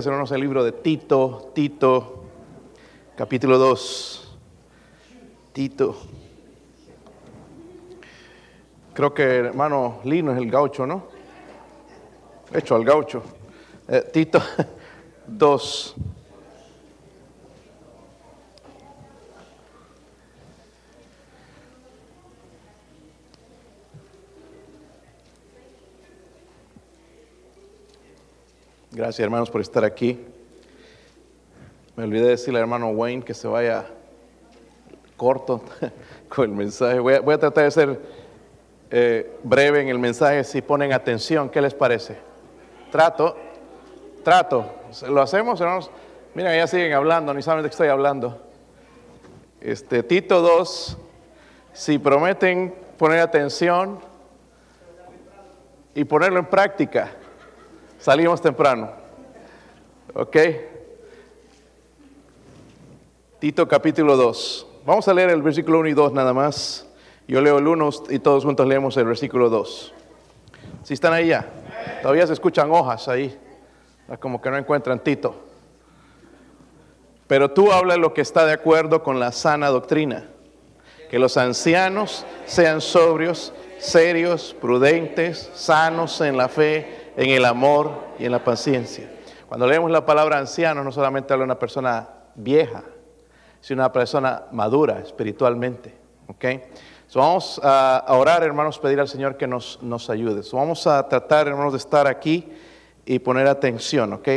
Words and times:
Hermanos, 0.00 0.30
el 0.30 0.40
libro 0.42 0.62
de 0.62 0.70
Tito, 0.70 1.50
Tito, 1.52 2.22
capítulo 3.16 3.58
2. 3.58 4.38
Tito. 5.52 5.96
Creo 8.94 9.12
que 9.12 9.24
hermano 9.24 9.98
Lino 10.04 10.30
es 10.30 10.38
el 10.38 10.48
gaucho, 10.52 10.86
¿no? 10.86 11.08
Hecho 12.54 12.76
al 12.76 12.84
gaucho. 12.84 13.24
Eh, 13.88 14.08
Tito 14.12 14.40
2. 15.26 15.96
Gracias 28.98 29.20
hermanos 29.20 29.48
por 29.48 29.60
estar 29.60 29.84
aquí. 29.84 30.18
Me 31.94 32.02
olvidé 32.02 32.24
de 32.24 32.30
decirle 32.30 32.58
al 32.58 32.62
hermano 32.62 32.88
Wayne 32.88 33.22
que 33.22 33.32
se 33.32 33.46
vaya 33.46 33.86
corto 35.16 35.62
con 36.28 36.50
el 36.50 36.56
mensaje. 36.56 36.98
Voy 36.98 37.14
a, 37.14 37.38
tratar 37.38 37.62
de 37.62 37.70
ser 37.70 38.00
eh, 38.90 39.38
breve 39.44 39.82
en 39.82 39.88
el 39.88 40.00
mensaje 40.00 40.42
si 40.42 40.62
ponen 40.62 40.92
atención. 40.92 41.48
¿Qué 41.48 41.60
les 41.60 41.74
parece? 41.74 42.18
Trato, 42.90 43.36
trato. 44.24 44.68
¿Lo 45.08 45.22
hacemos 45.22 45.60
hermanos? 45.60 45.92
Miren, 46.34 46.56
ya 46.56 46.66
siguen 46.66 46.92
hablando, 46.92 47.32
ni 47.32 47.40
saben 47.40 47.62
de 47.62 47.68
qué 47.68 47.74
estoy 47.74 47.88
hablando. 47.90 48.42
Este, 49.60 50.02
Tito 50.02 50.40
2, 50.40 50.98
si 51.72 52.00
prometen 52.00 52.74
poner 52.96 53.20
atención 53.20 54.00
y 55.94 56.02
ponerlo 56.02 56.40
en 56.40 56.46
práctica. 56.46 57.12
Salimos 57.98 58.40
temprano. 58.40 58.90
¿Ok? 60.14 60.36
Tito 63.40 63.66
capítulo 63.66 64.16
2. 64.16 64.66
Vamos 64.86 65.08
a 65.08 65.14
leer 65.14 65.30
el 65.30 65.42
versículo 65.42 65.80
1 65.80 65.88
y 65.88 65.92
2 65.94 66.12
nada 66.12 66.32
más. 66.32 66.86
Yo 67.26 67.40
leo 67.40 67.58
el 67.58 67.66
1 67.66 67.90
y 68.10 68.20
todos 68.20 68.44
juntos 68.44 68.68
leemos 68.68 68.96
el 68.96 69.04
versículo 69.04 69.50
2. 69.50 69.92
Si 70.84 70.94
están 70.94 71.12
ahí 71.12 71.28
ya, 71.28 71.50
todavía 72.00 72.26
se 72.26 72.34
escuchan 72.34 72.70
hojas 72.70 73.08
ahí. 73.08 73.36
Como 74.20 74.40
que 74.40 74.50
no 74.50 74.56
encuentran 74.56 75.00
Tito. 75.00 75.34
Pero 77.26 77.50
tú 77.50 77.72
habla 77.72 77.96
lo 77.96 78.14
que 78.14 78.20
está 78.20 78.46
de 78.46 78.52
acuerdo 78.52 79.02
con 79.02 79.18
la 79.18 79.32
sana 79.32 79.68
doctrina. 79.68 80.28
Que 81.10 81.18
los 81.18 81.36
ancianos 81.36 82.24
sean 82.46 82.80
sobrios, 82.80 83.52
serios, 83.78 84.54
prudentes, 84.60 85.50
sanos 85.54 86.20
en 86.20 86.36
la 86.36 86.48
fe 86.48 86.97
en 87.18 87.30
el 87.30 87.44
amor 87.44 87.90
y 88.16 88.26
en 88.26 88.32
la 88.32 88.44
paciencia. 88.44 89.10
Cuando 89.48 89.66
leemos 89.66 89.90
la 89.90 90.06
palabra 90.06 90.38
anciano, 90.38 90.84
no 90.84 90.92
solamente 90.92 91.32
habla 91.32 91.42
de 91.42 91.46
una 91.46 91.58
persona 91.58 92.08
vieja, 92.36 92.84
sino 93.60 93.82
una 93.82 93.90
persona 93.90 94.44
madura 94.52 95.00
espiritualmente. 95.00 95.92
¿ok? 96.28 96.44
vamos 97.14 97.60
a 97.64 98.04
orar, 98.10 98.44
hermanos, 98.44 98.78
pedir 98.78 99.00
al 99.00 99.08
Señor 99.08 99.36
que 99.36 99.48
nos, 99.48 99.82
nos 99.82 100.08
ayude. 100.10 100.42
vamos 100.52 100.86
a 100.86 101.08
tratar, 101.08 101.48
hermanos, 101.48 101.72
de 101.72 101.78
estar 101.78 102.06
aquí 102.06 102.52
y 103.04 103.18
poner 103.18 103.48
atención. 103.48 104.12
¿ok? 104.12 104.28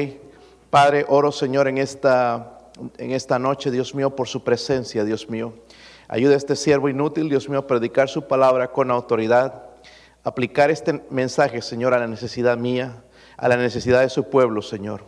Padre, 0.71 1.05
oro, 1.07 1.31
Señor, 1.31 1.67
en 1.67 1.77
esta, 1.77 2.57
en 2.97 3.11
esta 3.11 3.37
noche, 3.37 3.69
Dios 3.69 3.93
mío, 3.93 4.15
por 4.15 4.27
su 4.27 4.43
presencia, 4.43 5.03
Dios 5.03 5.29
mío. 5.29 5.53
Ayuda 6.07 6.33
a 6.33 6.37
este 6.37 6.55
siervo 6.55 6.89
inútil, 6.89 7.29
Dios 7.29 7.47
mío, 7.47 7.59
a 7.59 7.67
predicar 7.67 8.09
su 8.09 8.23
palabra 8.23 8.71
con 8.71 8.89
autoridad 8.89 9.70
aplicar 10.23 10.71
este 10.71 11.03
mensaje, 11.09 11.61
Señor, 11.61 11.93
a 11.93 11.99
la 11.99 12.07
necesidad 12.07 12.57
mía, 12.57 13.03
a 13.37 13.47
la 13.47 13.57
necesidad 13.57 14.01
de 14.01 14.09
su 14.09 14.29
pueblo, 14.29 14.61
Señor. 14.61 15.03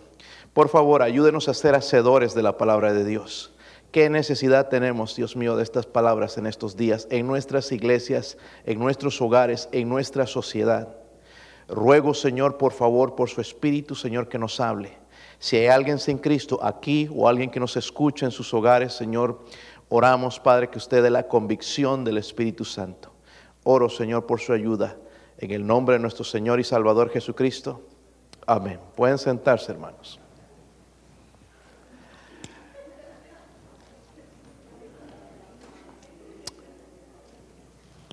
Por 0.53 0.69
favor, 0.69 1.01
ayúdenos 1.01 1.49
a 1.49 1.53
ser 1.53 1.75
hacedores 1.75 2.33
de 2.33 2.43
la 2.43 2.57
palabra 2.57 2.93
de 2.93 3.05
Dios. 3.05 3.53
¿Qué 3.91 4.09
necesidad 4.09 4.69
tenemos, 4.69 5.15
Dios 5.15 5.35
mío, 5.35 5.55
de 5.55 5.63
estas 5.63 5.85
palabras 5.85 6.37
en 6.39 6.47
estos 6.47 6.75
días, 6.75 7.07
en 7.11 7.27
nuestras 7.27 7.71
iglesias, 7.71 8.37
en 8.65 8.79
nuestros 8.79 9.21
hogares, 9.21 9.69
en 9.71 9.87
nuestra 9.87 10.25
sociedad? 10.25 10.95
Ruego, 11.67 12.15
Señor, 12.15 12.57
por 12.57 12.73
favor, 12.73 13.15
por 13.15 13.29
su 13.29 13.39
Espíritu, 13.39 13.93
Señor, 13.93 14.29
que 14.29 14.39
nos 14.39 14.59
hable. 14.59 14.97
Si 15.37 15.57
hay 15.57 15.67
alguien 15.67 15.99
sin 15.99 16.17
Cristo 16.17 16.59
aquí 16.63 17.07
o 17.15 17.27
alguien 17.27 17.51
que 17.51 17.59
nos 17.59 17.77
escucha 17.77 18.25
en 18.25 18.31
sus 18.31 18.51
hogares, 18.53 18.93
Señor, 18.93 19.43
oramos, 19.89 20.39
Padre, 20.39 20.69
que 20.69 20.79
usted 20.79 21.03
dé 21.03 21.11
la 21.11 21.27
convicción 21.27 22.03
del 22.03 22.17
Espíritu 22.17 22.65
Santo. 22.65 23.12
Oro, 23.63 23.89
Señor, 23.89 24.25
por 24.25 24.39
su 24.39 24.53
ayuda. 24.53 24.97
En 25.37 25.51
el 25.51 25.65
nombre 25.65 25.95
de 25.95 25.99
nuestro 25.99 26.23
Señor 26.23 26.59
y 26.59 26.63
Salvador 26.63 27.09
Jesucristo. 27.09 27.81
Amén. 28.45 28.79
Pueden 28.95 29.17
sentarse, 29.17 29.71
hermanos. 29.71 30.19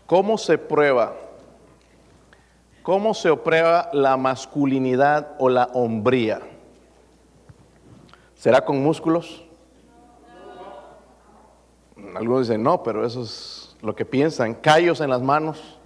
¿Cómo 0.06 0.39
se 0.39 0.59
prueba? 0.59 1.15
¿Cómo 2.83 3.15
se 3.15 3.37
prueba 3.37 3.91
la 3.93 4.16
masculinidad 4.16 5.37
o 5.39 5.49
la 5.49 5.71
hombría? 5.72 6.41
¿Será 8.34 8.65
con 8.65 8.83
músculos? 8.83 9.44
Algunos 12.16 12.49
dicen, 12.49 12.62
no, 12.62 12.83
pero 12.83 13.06
eso 13.06 13.22
es 13.22 13.59
lo 13.83 13.95
que 13.95 14.05
piensan. 14.05 14.55
Callos 14.55 15.01
en 15.01 15.11
las 15.11 15.23
manos 15.23 15.79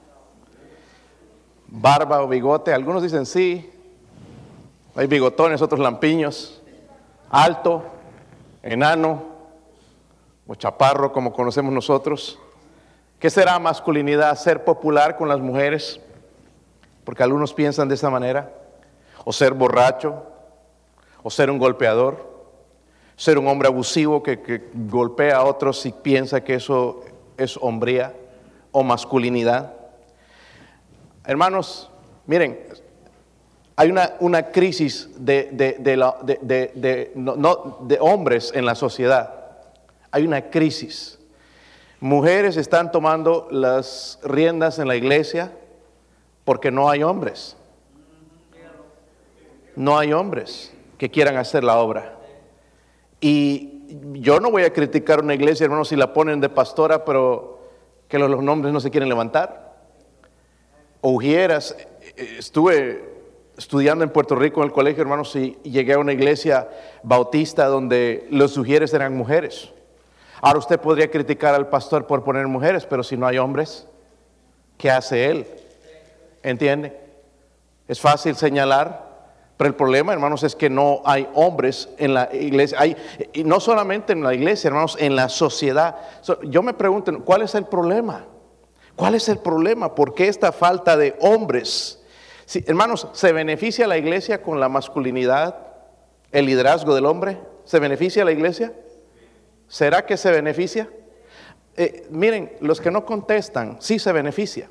barba 1.74 2.22
o 2.22 2.28
bigote. 2.28 2.72
Algunos 2.72 3.02
dicen 3.02 3.26
sí, 3.26 3.70
hay 4.94 5.06
bigotones, 5.06 5.60
otros 5.60 5.80
lampiños, 5.80 6.62
alto, 7.30 7.84
enano 8.62 9.34
o 10.46 10.54
chaparro 10.54 11.12
como 11.12 11.32
conocemos 11.32 11.72
nosotros. 11.72 12.38
¿Qué 13.18 13.30
será 13.30 13.58
masculinidad? 13.58 14.36
¿Ser 14.36 14.64
popular 14.64 15.16
con 15.16 15.28
las 15.28 15.40
mujeres? 15.40 16.00
Porque 17.04 17.22
algunos 17.22 17.54
piensan 17.54 17.88
de 17.88 17.94
esa 17.94 18.10
manera. 18.10 18.52
¿O 19.24 19.32
ser 19.32 19.54
borracho? 19.54 20.22
¿O 21.22 21.30
ser 21.30 21.50
un 21.50 21.58
golpeador? 21.58 22.32
¿Ser 23.16 23.38
un 23.38 23.48
hombre 23.48 23.68
abusivo 23.68 24.22
que, 24.22 24.42
que 24.42 24.68
golpea 24.74 25.38
a 25.38 25.44
otros 25.44 25.86
y 25.86 25.92
piensa 25.92 26.42
que 26.44 26.54
eso 26.54 27.02
es 27.36 27.58
hombría 27.60 28.14
o 28.72 28.82
masculinidad? 28.82 29.74
Hermanos, 31.24 31.90
miren, 32.26 32.58
hay 33.76 33.90
una, 33.90 34.52
crisis 34.52 35.10
de, 35.16 35.48
de, 35.52 37.98
hombres 38.00 38.52
en 38.54 38.64
la 38.64 38.74
sociedad. 38.74 39.34
Hay 40.12 40.24
una 40.24 40.50
crisis. 40.50 41.18
Mujeres 41.98 42.56
están 42.56 42.92
tomando 42.92 43.48
las 43.50 44.20
riendas 44.22 44.78
en 44.78 44.86
la 44.86 44.94
iglesia 44.94 45.50
porque 46.44 46.70
no 46.70 46.88
hay 46.88 47.02
hombres. 47.02 47.56
No 49.74 49.98
hay 49.98 50.12
hombres 50.12 50.72
que 50.98 51.10
quieran 51.10 51.36
hacer 51.36 51.64
la 51.64 51.78
obra. 51.78 52.14
Y 53.20 53.73
yo 54.12 54.40
no 54.40 54.50
voy 54.50 54.62
a 54.64 54.72
criticar 54.72 55.22
una 55.22 55.34
iglesia, 55.34 55.64
hermanos, 55.64 55.88
si 55.88 55.96
la 55.96 56.12
ponen 56.12 56.40
de 56.40 56.48
pastora, 56.48 57.04
pero 57.04 57.60
que 58.08 58.18
los, 58.18 58.42
nombres 58.42 58.72
no 58.72 58.80
se 58.80 58.90
quieren 58.90 59.08
levantar. 59.08 59.74
Ujieras, 61.00 61.76
estuve 62.16 63.12
estudiando 63.56 64.04
en 64.04 64.10
Puerto 64.10 64.34
Rico 64.34 64.60
en 64.60 64.66
el 64.66 64.72
colegio, 64.72 65.02
hermanos, 65.02 65.34
y 65.36 65.58
llegué 65.62 65.94
a 65.94 65.98
una 65.98 66.12
iglesia 66.12 66.68
bautista 67.02 67.66
donde 67.66 68.26
los 68.30 68.56
ujieres 68.56 68.92
eran 68.94 69.16
mujeres. 69.16 69.70
Ahora 70.40 70.58
usted 70.58 70.80
podría 70.80 71.10
criticar 71.10 71.54
al 71.54 71.68
pastor 71.68 72.06
por 72.06 72.24
poner 72.24 72.46
mujeres, 72.46 72.86
pero 72.86 73.02
si 73.02 73.16
no 73.16 73.26
hay 73.26 73.38
hombres, 73.38 73.86
¿qué 74.76 74.90
hace 74.90 75.26
él? 75.26 75.46
¿Entiende? 76.42 77.00
Es 77.86 78.00
fácil 78.00 78.34
señalar, 78.34 79.03
pero 79.56 79.68
el 79.68 79.76
problema, 79.76 80.12
hermanos, 80.12 80.42
es 80.42 80.56
que 80.56 80.68
no 80.68 81.02
hay 81.04 81.28
hombres 81.34 81.88
en 81.98 82.12
la 82.12 82.28
iglesia. 82.34 82.78
Hay, 82.80 82.96
y 83.32 83.44
no 83.44 83.60
solamente 83.60 84.12
en 84.12 84.22
la 84.22 84.34
iglesia, 84.34 84.68
hermanos, 84.68 84.96
en 84.98 85.14
la 85.14 85.28
sociedad. 85.28 85.96
yo 86.42 86.62
me 86.62 86.74
pregunto, 86.74 87.16
¿cuál 87.24 87.42
es 87.42 87.54
el 87.54 87.66
problema? 87.66 88.26
¿Cuál 88.96 89.14
es 89.14 89.28
el 89.28 89.38
problema? 89.38 89.94
¿Por 89.94 90.14
qué 90.14 90.28
esta 90.28 90.52
falta 90.52 90.96
de 90.96 91.16
hombres? 91.20 92.00
hermanos, 92.66 93.08
¿se 93.12 93.32
beneficia 93.32 93.86
la 93.86 93.96
iglesia 93.96 94.42
con 94.42 94.60
la 94.60 94.68
masculinidad, 94.68 95.56
el 96.30 96.46
liderazgo 96.46 96.94
del 96.94 97.06
hombre? 97.06 97.38
¿Se 97.64 97.78
beneficia 97.78 98.24
la 98.24 98.32
iglesia? 98.32 98.74
¿Será 99.66 100.04
que 100.04 100.16
se 100.16 100.30
beneficia? 100.30 100.90
Eh, 101.76 102.06
miren, 102.10 102.52
los 102.60 102.80
que 102.80 102.90
no 102.90 103.06
contestan, 103.06 103.78
sí 103.80 103.98
se 103.98 104.12
beneficia, 104.12 104.68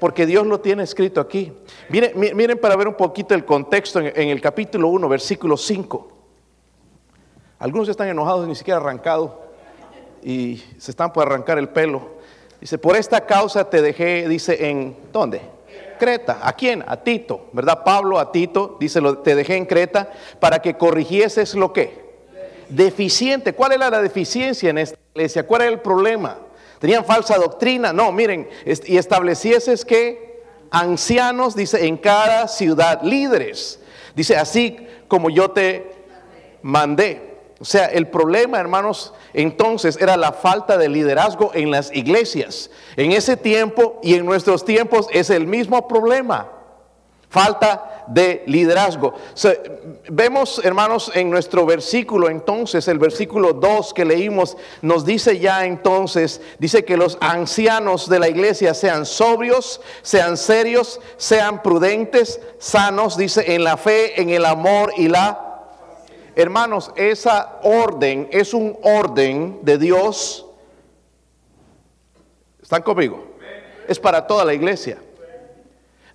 porque 0.00 0.26
Dios 0.26 0.46
lo 0.46 0.60
tiene 0.60 0.82
escrito 0.82 1.20
aquí. 1.20 1.52
Miren, 1.90 2.12
miren 2.16 2.58
para 2.58 2.74
ver 2.74 2.88
un 2.88 2.94
poquito 2.94 3.34
el 3.34 3.44
contexto 3.44 4.00
en, 4.00 4.28
el 4.28 4.40
capítulo 4.40 4.88
1, 4.88 5.08
versículo 5.08 5.56
5. 5.56 6.08
Algunos 7.58 7.88
están 7.90 8.08
enojados, 8.08 8.48
ni 8.48 8.54
siquiera 8.54 8.80
arrancado, 8.80 9.42
y 10.22 10.62
se 10.78 10.90
están 10.90 11.12
por 11.12 11.26
arrancar 11.26 11.58
el 11.58 11.68
pelo. 11.68 12.18
Dice, 12.60 12.78
por 12.78 12.96
esta 12.96 13.26
causa 13.26 13.68
te 13.68 13.82
dejé, 13.82 14.26
dice, 14.26 14.68
en, 14.68 14.96
¿dónde? 15.12 15.42
Creta. 15.98 16.40
¿A 16.42 16.54
quién? 16.54 16.82
A 16.86 16.96
Tito, 16.96 17.48
¿verdad? 17.52 17.84
Pablo 17.84 18.18
a 18.18 18.32
Tito, 18.32 18.78
dice, 18.80 19.00
te 19.22 19.34
dejé 19.34 19.56
en 19.56 19.66
Creta 19.66 20.10
para 20.40 20.60
que 20.60 20.74
corrigieses 20.74 21.54
lo 21.54 21.74
que. 21.74 22.08
Deficiente. 22.70 23.52
¿Cuál 23.52 23.72
era 23.72 23.90
la 23.90 24.00
deficiencia 24.00 24.70
en 24.70 24.78
esta 24.78 24.98
iglesia? 25.14 25.46
¿Cuál 25.46 25.62
era 25.62 25.70
el 25.70 25.80
problema? 25.80 26.38
¿Tenían 26.80 27.04
falsa 27.04 27.36
doctrina? 27.36 27.92
No, 27.92 28.10
miren, 28.10 28.48
y 28.64 28.96
establecieses 28.96 29.84
que 29.84 30.42
ancianos, 30.70 31.54
dice, 31.54 31.86
en 31.86 31.98
cada 31.98 32.48
ciudad, 32.48 33.02
líderes. 33.02 33.78
Dice, 34.16 34.36
así 34.36 34.88
como 35.06 35.28
yo 35.28 35.50
te 35.50 35.92
mandé. 36.62 37.38
O 37.60 37.66
sea, 37.66 37.84
el 37.84 38.08
problema, 38.08 38.58
hermanos, 38.58 39.12
entonces 39.34 39.98
era 40.00 40.16
la 40.16 40.32
falta 40.32 40.78
de 40.78 40.88
liderazgo 40.88 41.50
en 41.52 41.70
las 41.70 41.94
iglesias. 41.94 42.70
En 42.96 43.12
ese 43.12 43.36
tiempo 43.36 44.00
y 44.02 44.14
en 44.14 44.24
nuestros 44.24 44.64
tiempos 44.64 45.06
es 45.12 45.28
el 45.28 45.46
mismo 45.46 45.86
problema. 45.86 46.50
Falta 47.30 48.04
de 48.08 48.42
liderazgo. 48.46 49.14
vemos, 50.08 50.60
hermanos, 50.64 51.12
en 51.14 51.30
nuestro 51.30 51.64
versículo 51.64 52.28
entonces, 52.28 52.88
el 52.88 52.98
versículo 52.98 53.52
2 53.52 53.94
que 53.94 54.04
leímos, 54.04 54.56
nos 54.82 55.04
dice 55.04 55.38
ya 55.38 55.64
entonces, 55.64 56.40
dice 56.58 56.84
que 56.84 56.96
los 56.96 57.18
ancianos 57.20 58.08
de 58.08 58.18
la 58.18 58.28
iglesia 58.28 58.74
sean 58.74 59.06
sobrios, 59.06 59.80
sean 60.02 60.36
serios, 60.36 61.00
sean 61.16 61.62
prudentes, 61.62 62.40
sanos, 62.58 63.16
dice, 63.16 63.54
en 63.54 63.62
la 63.62 63.76
fe, 63.76 64.20
en 64.20 64.30
el 64.30 64.44
amor 64.44 64.92
y 64.96 65.06
la 65.06 65.46
Hermanos, 66.36 66.92
esa 66.96 67.58
orden 67.62 68.28
es 68.30 68.54
un 68.54 68.78
orden 68.82 69.58
de 69.62 69.78
Dios. 69.78 70.46
¿Están 72.62 72.82
conmigo? 72.82 73.36
Es 73.86 73.98
para 73.98 74.26
toda 74.26 74.44
la 74.44 74.54
iglesia. 74.54 74.98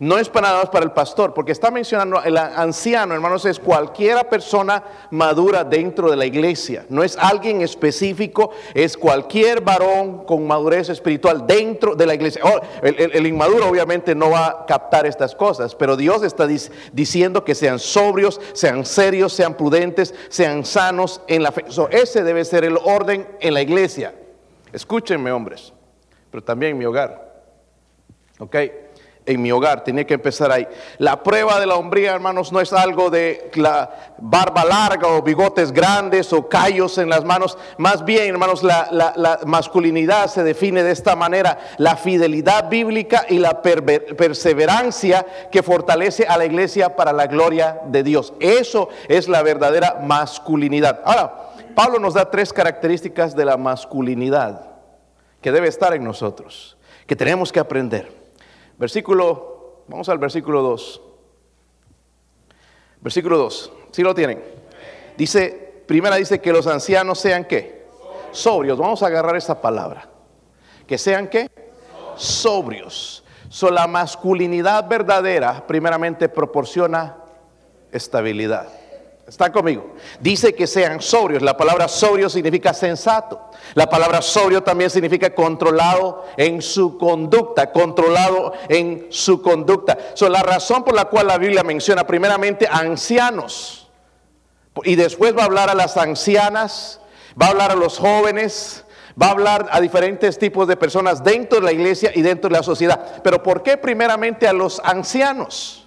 No 0.05 0.19
es 0.19 0.29
para 0.29 0.49
nada 0.49 0.59
más 0.59 0.69
para 0.69 0.85
el 0.85 0.91
pastor, 0.91 1.33
porque 1.33 1.51
está 1.51 1.71
mencionando 1.71 2.21
el 2.21 2.37
anciano, 2.37 3.15
hermanos, 3.15 3.43
es 3.45 3.59
cualquiera 3.59 4.23
persona 4.29 4.83
madura 5.09 5.63
dentro 5.63 6.11
de 6.11 6.15
la 6.15 6.27
iglesia. 6.27 6.85
No 6.89 7.03
es 7.03 7.17
alguien 7.17 7.63
específico, 7.63 8.51
es 8.75 8.97
cualquier 8.97 9.61
varón 9.61 10.23
con 10.25 10.45
madurez 10.45 10.89
espiritual 10.89 11.47
dentro 11.47 11.95
de 11.95 12.05
la 12.05 12.13
iglesia. 12.13 12.43
Oh, 12.45 12.61
el, 12.83 13.25
inmaduro 13.25 13.67
obviamente 13.67 14.13
no 14.13 14.29
va 14.29 14.45
a 14.45 14.65
captar 14.67 15.07
estas 15.07 15.33
cosas, 15.33 15.73
pero 15.73 15.97
Dios 15.97 16.21
está 16.21 16.45
diciendo 16.45 17.43
que 17.43 17.55
sean 17.55 17.79
sobrios, 17.79 18.39
sean 18.53 18.85
serios, 18.85 19.33
sean 19.33 19.55
prudentes, 19.55 20.13
sean 20.29 20.65
sanos 20.65 21.19
en 21.27 21.41
la 21.41 21.51
fe. 21.51 21.65
ese 21.89 22.23
debe 22.23 22.45
ser 22.45 22.63
el 22.63 22.77
orden 22.77 23.27
en 23.39 23.55
la 23.55 23.63
iglesia. 23.63 24.13
Escúchenme, 24.71 25.31
hombres, 25.31 25.73
pero 26.29 26.43
también 26.43 26.73
en 26.73 26.77
mi 26.77 26.85
hogar. 26.85 27.25
¿Ok? 28.37 28.55
En 29.25 29.41
mi 29.41 29.51
hogar, 29.51 29.83
tenía 29.83 30.05
que 30.05 30.13
empezar 30.13 30.51
ahí. 30.51 30.67
La 30.97 31.23
prueba 31.23 31.59
de 31.59 31.65
la 31.65 31.75
hombría, 31.75 32.13
hermanos, 32.13 32.51
no 32.51 32.61
es 32.61 32.71
algo 32.73 33.09
de 33.09 33.49
la 33.55 34.13
barba 34.17 34.63
larga 34.63 35.07
o 35.07 35.21
bigotes 35.21 35.71
grandes 35.71 36.31
o 36.31 36.47
callos 36.47 36.97
en 36.97 37.09
las 37.09 37.25
manos. 37.25 37.57
Más 37.77 38.05
bien, 38.05 38.29
hermanos, 38.29 38.61
la, 38.63 39.39
masculinidad 39.45 40.27
se 40.27 40.43
define 40.43 40.83
de 40.83 40.91
esta 40.91 41.15
manera. 41.15 41.57
La 41.77 41.97
fidelidad 41.97 42.69
bíblica 42.69 43.25
y 43.27 43.39
la 43.39 43.61
perseverancia 43.61 45.25
que 45.51 45.63
fortalece 45.63 46.25
a 46.27 46.37
la 46.37 46.45
iglesia 46.45 46.95
para 46.95 47.11
la 47.11 47.27
gloria 47.27 47.81
de 47.87 48.03
Dios. 48.03 48.33
Eso 48.39 48.89
es 49.07 49.27
la 49.27 49.41
verdadera 49.41 49.99
masculinidad. 50.03 51.01
Ahora, 51.03 51.51
Pablo 51.75 51.99
nos 51.99 52.13
da 52.13 52.29
tres 52.29 52.53
características 52.53 53.35
de 53.35 53.45
la 53.45 53.57
masculinidad 53.57 54.67
que 55.41 55.51
debe 55.51 55.67
estar 55.67 55.93
en 55.93 56.03
nosotros, 56.03 56.77
que 57.05 57.15
tenemos 57.15 57.51
que 57.51 57.59
aprender. 57.59 58.24
Versículo, 58.77 59.83
vamos 59.87 60.09
al 60.09 60.17
versículo 60.17 60.61
2. 60.61 61.01
Versículo 63.01 63.37
2, 63.37 63.71
si 63.91 64.01
lo 64.01 64.15
tienen? 64.15 64.43
Dice, 65.17 65.83
primera 65.85 66.15
dice 66.15 66.41
que 66.41 66.51
los 66.51 66.67
ancianos 66.67 67.19
sean 67.19 67.45
qué? 67.45 67.85
Sobrios. 68.31 68.77
Vamos 68.77 69.01
a 69.03 69.07
agarrar 69.07 69.35
esta 69.35 69.61
palabra. 69.61 70.09
Que 70.87 70.97
sean 70.97 71.27
qué? 71.27 71.49
Sobrios. 72.15 73.23
So, 73.49 73.69
la 73.69 73.87
masculinidad 73.87 74.87
verdadera 74.89 75.65
primeramente 75.65 76.27
proporciona 76.27 77.15
estabilidad. 77.91 78.67
¿Están 79.27 79.51
conmigo? 79.51 79.95
Dice 80.19 80.53
que 80.53 80.67
sean 80.67 81.01
sobrios. 81.01 81.41
La 81.41 81.57
palabra 81.57 81.87
sobrio 81.87 82.29
significa 82.29 82.75
sensato. 82.75 83.49
La 83.73 83.89
palabra 83.89 84.21
sobrio 84.21 84.61
también 84.61 84.91
significa 84.91 85.33
controlado 85.33 86.25
en 86.37 86.61
su 86.61 86.99
conducta, 86.99 87.71
controlado 87.71 88.53
en 88.69 89.07
su 89.09 89.41
conducta. 89.41 89.97
So, 90.13 90.29
la 90.29 90.43
razón 90.43 90.83
por 90.83 90.93
la 90.93 91.05
cual 91.05 91.27
la 91.27 91.39
Biblia 91.39 91.63
menciona 91.63 92.05
primeramente 92.05 92.67
ancianos 92.69 93.89
y 94.83 94.95
después 94.95 95.35
va 95.35 95.41
a 95.41 95.45
hablar 95.45 95.71
a 95.71 95.75
las 95.75 95.97
ancianas, 95.97 96.99
va 97.41 97.47
a 97.47 97.49
hablar 97.49 97.71
a 97.71 97.75
los 97.75 97.97
jóvenes, 97.97 98.85
va 99.19 99.27
a 99.27 99.31
hablar 99.31 99.69
a 99.71 99.81
diferentes 99.81 100.37
tipos 100.37 100.67
de 100.67 100.77
personas 100.77 101.23
dentro 101.23 101.59
de 101.59 101.65
la 101.65 101.71
iglesia 101.71 102.11
y 102.13 102.21
dentro 102.21 102.47
de 102.47 102.57
la 102.57 102.63
sociedad. 102.63 103.23
Pero 103.23 103.41
¿por 103.41 103.63
qué 103.63 103.77
primeramente 103.77 104.47
a 104.47 104.53
los 104.53 104.79
ancianos? 104.83 105.84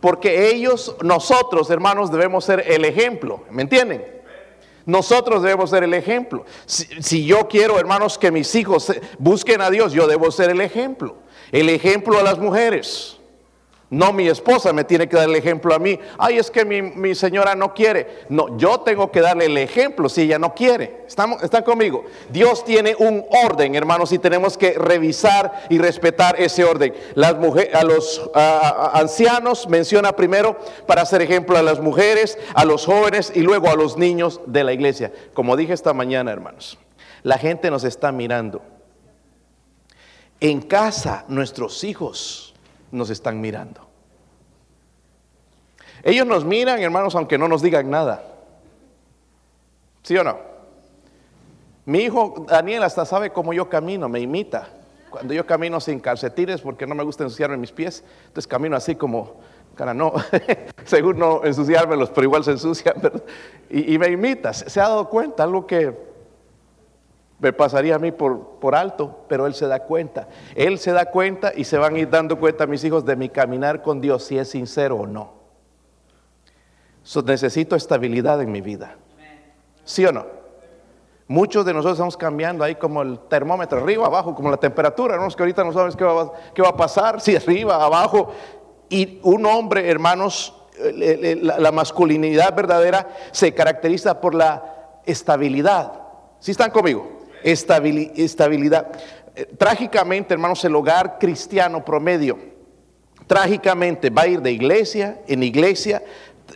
Porque 0.00 0.50
ellos, 0.50 0.96
nosotros, 1.02 1.70
hermanos, 1.70 2.10
debemos 2.10 2.44
ser 2.44 2.64
el 2.66 2.84
ejemplo. 2.84 3.44
¿Me 3.50 3.62
entienden? 3.62 4.04
Nosotros 4.84 5.42
debemos 5.42 5.70
ser 5.70 5.82
el 5.82 5.94
ejemplo. 5.94 6.44
Si, 6.64 7.24
yo 7.24 7.48
quiero, 7.48 7.78
hermanos, 7.78 8.18
que 8.18 8.30
mis 8.30 8.54
hijos 8.54 8.92
busquen 9.18 9.60
a 9.60 9.70
Dios, 9.70 9.92
yo 9.92 10.06
debo 10.06 10.30
ser 10.30 10.50
el 10.50 10.60
ejemplo. 10.60 11.16
El 11.50 11.68
ejemplo 11.68 12.18
a 12.18 12.22
las 12.22 12.38
mujeres. 12.38 13.18
No 13.88 14.12
mi 14.12 14.26
esposa 14.26 14.72
me 14.72 14.82
tiene 14.82 15.08
que 15.08 15.16
dar 15.16 15.28
el 15.28 15.36
ejemplo 15.36 15.72
a 15.72 15.78
mí. 15.78 15.98
Ay, 16.18 16.38
es 16.38 16.50
que 16.50 16.64
mi, 16.64 17.14
señora 17.14 17.54
no 17.54 17.72
quiere. 17.72 18.24
No, 18.28 18.58
yo 18.58 18.80
tengo 18.80 19.12
que 19.12 19.20
darle 19.20 19.46
el 19.46 19.56
ejemplo 19.58 20.08
si 20.08 20.22
ella 20.22 20.40
no 20.40 20.54
quiere. 20.54 21.04
¿Estamos, 21.06 21.40
¿Están 21.40 21.62
conmigo? 21.62 22.04
Dios 22.28 22.64
tiene 22.64 22.96
un 22.98 23.24
orden, 23.44 23.76
hermanos, 23.76 24.10
y 24.10 24.18
tenemos 24.18 24.58
que 24.58 24.72
revisar 24.72 25.66
y 25.70 25.78
respetar 25.78 26.34
ese 26.40 26.64
orden. 26.64 26.94
Las 27.14 27.36
mujeres, 27.36 27.76
a 27.76 27.84
los 27.84 28.28
ancianos 28.34 29.68
menciona 29.68 30.16
primero 30.16 30.58
para 30.88 31.02
hacer 31.02 31.22
ejemplo 31.22 31.56
a 31.56 31.62
las 31.62 31.78
mujeres, 31.78 32.38
a 32.54 32.64
los 32.64 32.86
jóvenes 32.86 33.30
y 33.36 33.42
luego 33.42 33.68
a 33.68 33.76
los 33.76 33.96
niños 33.96 34.40
de 34.46 34.64
la 34.64 34.72
iglesia. 34.72 35.12
Como 35.32 35.56
dije 35.56 35.72
esta 35.72 35.92
mañana, 35.92 36.32
hermanos, 36.32 36.76
la 37.22 37.38
gente 37.38 37.70
nos 37.70 37.84
está 37.84 38.10
mirando. 38.10 38.62
En 40.40 40.60
casa, 40.60 41.24
nuestros 41.28 41.84
hijos 41.84 42.55
nos 42.96 43.10
están 43.10 43.40
mirando. 43.40 43.86
Ellos 46.02 46.26
nos 46.26 46.44
miran, 46.44 46.80
hermanos, 46.80 47.14
aunque 47.14 47.38
no 47.38 47.48
nos 47.48 47.62
digan 47.62 47.90
nada. 47.90 48.22
¿Sí 50.02 50.16
o 50.16 50.24
no? 50.24 50.38
Mi 51.84 52.00
hijo 52.00 52.46
Daniel 52.48 52.82
hasta 52.82 53.04
sabe 53.04 53.30
cómo 53.30 53.52
yo 53.52 53.68
camino, 53.68 54.08
me 54.08 54.20
imita. 54.20 54.68
Cuando 55.10 55.32
yo 55.32 55.46
camino 55.46 55.80
sin 55.80 56.00
calcetines, 56.00 56.60
porque 56.60 56.86
no 56.86 56.94
me 56.94 57.04
gusta 57.04 57.24
ensuciarme 57.24 57.56
mis 57.56 57.72
pies, 57.72 58.04
entonces 58.26 58.46
camino 58.46 58.76
así 58.76 58.96
como, 58.96 59.40
cara, 59.74 59.94
no, 59.94 60.12
según 60.84 61.18
no 61.18 61.44
ensuciármelos, 61.44 62.10
pero 62.10 62.24
igual 62.24 62.44
se 62.44 62.52
ensucian, 62.52 62.96
y, 63.70 63.94
y, 63.94 63.98
me 63.98 64.08
imita. 64.08 64.52
Se 64.52 64.80
ha 64.80 64.88
dado 64.88 65.08
cuenta, 65.08 65.44
algo 65.44 65.66
que 65.66 66.15
me 67.38 67.52
pasaría 67.52 67.96
a 67.96 67.98
mí 67.98 68.12
por, 68.12 68.58
por 68.60 68.74
alto, 68.74 69.24
pero 69.28 69.46
Él 69.46 69.54
se 69.54 69.66
da 69.66 69.80
cuenta. 69.80 70.28
Él 70.54 70.78
se 70.78 70.92
da 70.92 71.06
cuenta 71.06 71.52
y 71.54 71.64
se 71.64 71.76
van 71.76 71.96
a 71.96 71.98
ir 71.98 72.10
dando 72.10 72.38
cuenta 72.38 72.66
mis 72.66 72.82
hijos 72.84 73.04
de 73.04 73.16
mi 73.16 73.28
caminar 73.28 73.82
con 73.82 74.00
Dios, 74.00 74.24
si 74.24 74.38
es 74.38 74.48
sincero 74.48 74.96
o 74.96 75.06
no. 75.06 75.34
necesito 77.24 77.76
estabilidad 77.76 78.40
en 78.40 78.52
mi 78.52 78.60
vida. 78.60 78.96
¿Sí 79.84 80.04
o 80.06 80.12
no? 80.12 80.26
Muchos 81.28 81.64
de 81.64 81.74
nosotros 81.74 81.94
estamos 81.94 82.16
cambiando 82.16 82.62
ahí 82.62 82.76
como 82.76 83.02
el 83.02 83.18
termómetro, 83.28 83.80
arriba, 83.80 84.06
abajo, 84.06 84.34
como 84.34 84.50
la 84.50 84.56
temperatura, 84.56 85.16
¿no? 85.16 85.28
que 85.28 85.42
ahorita 85.42 85.64
no 85.64 85.72
sabes 85.72 85.96
qué 85.96 86.04
va, 86.04 86.32
qué 86.54 86.62
va 86.62 86.68
a 86.68 86.76
pasar, 86.76 87.20
si 87.22 87.36
arriba, 87.36 87.84
abajo. 87.84 88.30
Y 88.88 89.20
un 89.24 89.44
hombre, 89.44 89.90
hermanos, 89.90 90.54
la 90.78 91.72
masculinidad 91.72 92.54
verdadera 92.54 93.08
se 93.32 93.52
caracteriza 93.52 94.20
por 94.20 94.34
la 94.34 95.00
estabilidad. 95.04 96.00
¿Sí 96.38 96.52
están 96.52 96.70
conmigo? 96.70 97.15
Estabilidad. 97.46 98.88
Eh, 99.34 99.46
trágicamente, 99.56 100.34
hermanos, 100.34 100.64
el 100.64 100.74
hogar 100.74 101.18
cristiano 101.18 101.84
promedio, 101.84 102.38
trágicamente 103.26 104.10
va 104.10 104.22
a 104.22 104.26
ir 104.26 104.42
de 104.42 104.52
iglesia 104.52 105.20
en 105.28 105.42
iglesia, 105.42 106.02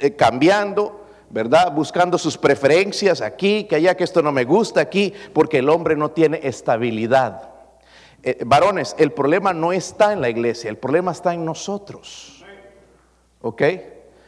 eh, 0.00 0.14
cambiando, 0.14 1.06
¿verdad? 1.30 1.72
Buscando 1.72 2.18
sus 2.18 2.36
preferencias 2.36 3.20
aquí, 3.20 3.64
que 3.64 3.76
allá, 3.76 3.96
que 3.96 4.04
esto 4.04 4.22
no 4.22 4.32
me 4.32 4.44
gusta 4.44 4.80
aquí, 4.80 5.12
porque 5.32 5.58
el 5.58 5.68
hombre 5.68 5.94
no 5.96 6.10
tiene 6.10 6.40
estabilidad. 6.42 7.50
Eh, 8.22 8.42
varones, 8.44 8.96
el 8.98 9.12
problema 9.12 9.52
no 9.52 9.72
está 9.72 10.12
en 10.12 10.20
la 10.20 10.28
iglesia, 10.28 10.70
el 10.70 10.76
problema 10.76 11.12
está 11.12 11.32
en 11.32 11.44
nosotros. 11.44 12.44
¿Ok? 13.42 13.62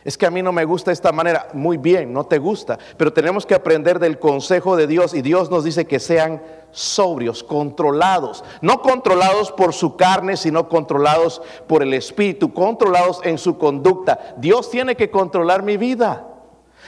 Es 0.04 0.18
que 0.18 0.26
a 0.26 0.30
mí 0.30 0.42
no 0.42 0.52
me 0.52 0.64
gusta 0.64 0.90
esta 0.90 1.12
manera. 1.12 1.48
Muy 1.52 1.76
bien, 1.76 2.12
no 2.12 2.24
te 2.24 2.38
gusta. 2.38 2.78
Pero 2.96 3.12
tenemos 3.12 3.46
que 3.46 3.54
aprender 3.54 3.98
del 3.98 4.18
consejo 4.18 4.76
de 4.76 4.86
Dios. 4.86 5.14
Y 5.14 5.22
Dios 5.22 5.50
nos 5.50 5.62
dice 5.64 5.86
que 5.86 6.00
sean 6.00 6.42
sobrios, 6.72 7.44
controlados. 7.44 8.42
No 8.60 8.82
controlados 8.82 9.52
por 9.52 9.72
su 9.72 9.96
carne, 9.96 10.36
sino 10.36 10.68
controlados 10.68 11.40
por 11.68 11.82
el 11.82 11.94
Espíritu. 11.94 12.52
Controlados 12.52 13.20
en 13.22 13.38
su 13.38 13.58
conducta. 13.58 14.34
Dios 14.38 14.70
tiene 14.70 14.96
que 14.96 15.10
controlar 15.10 15.62
mi 15.62 15.76
vida. 15.76 16.26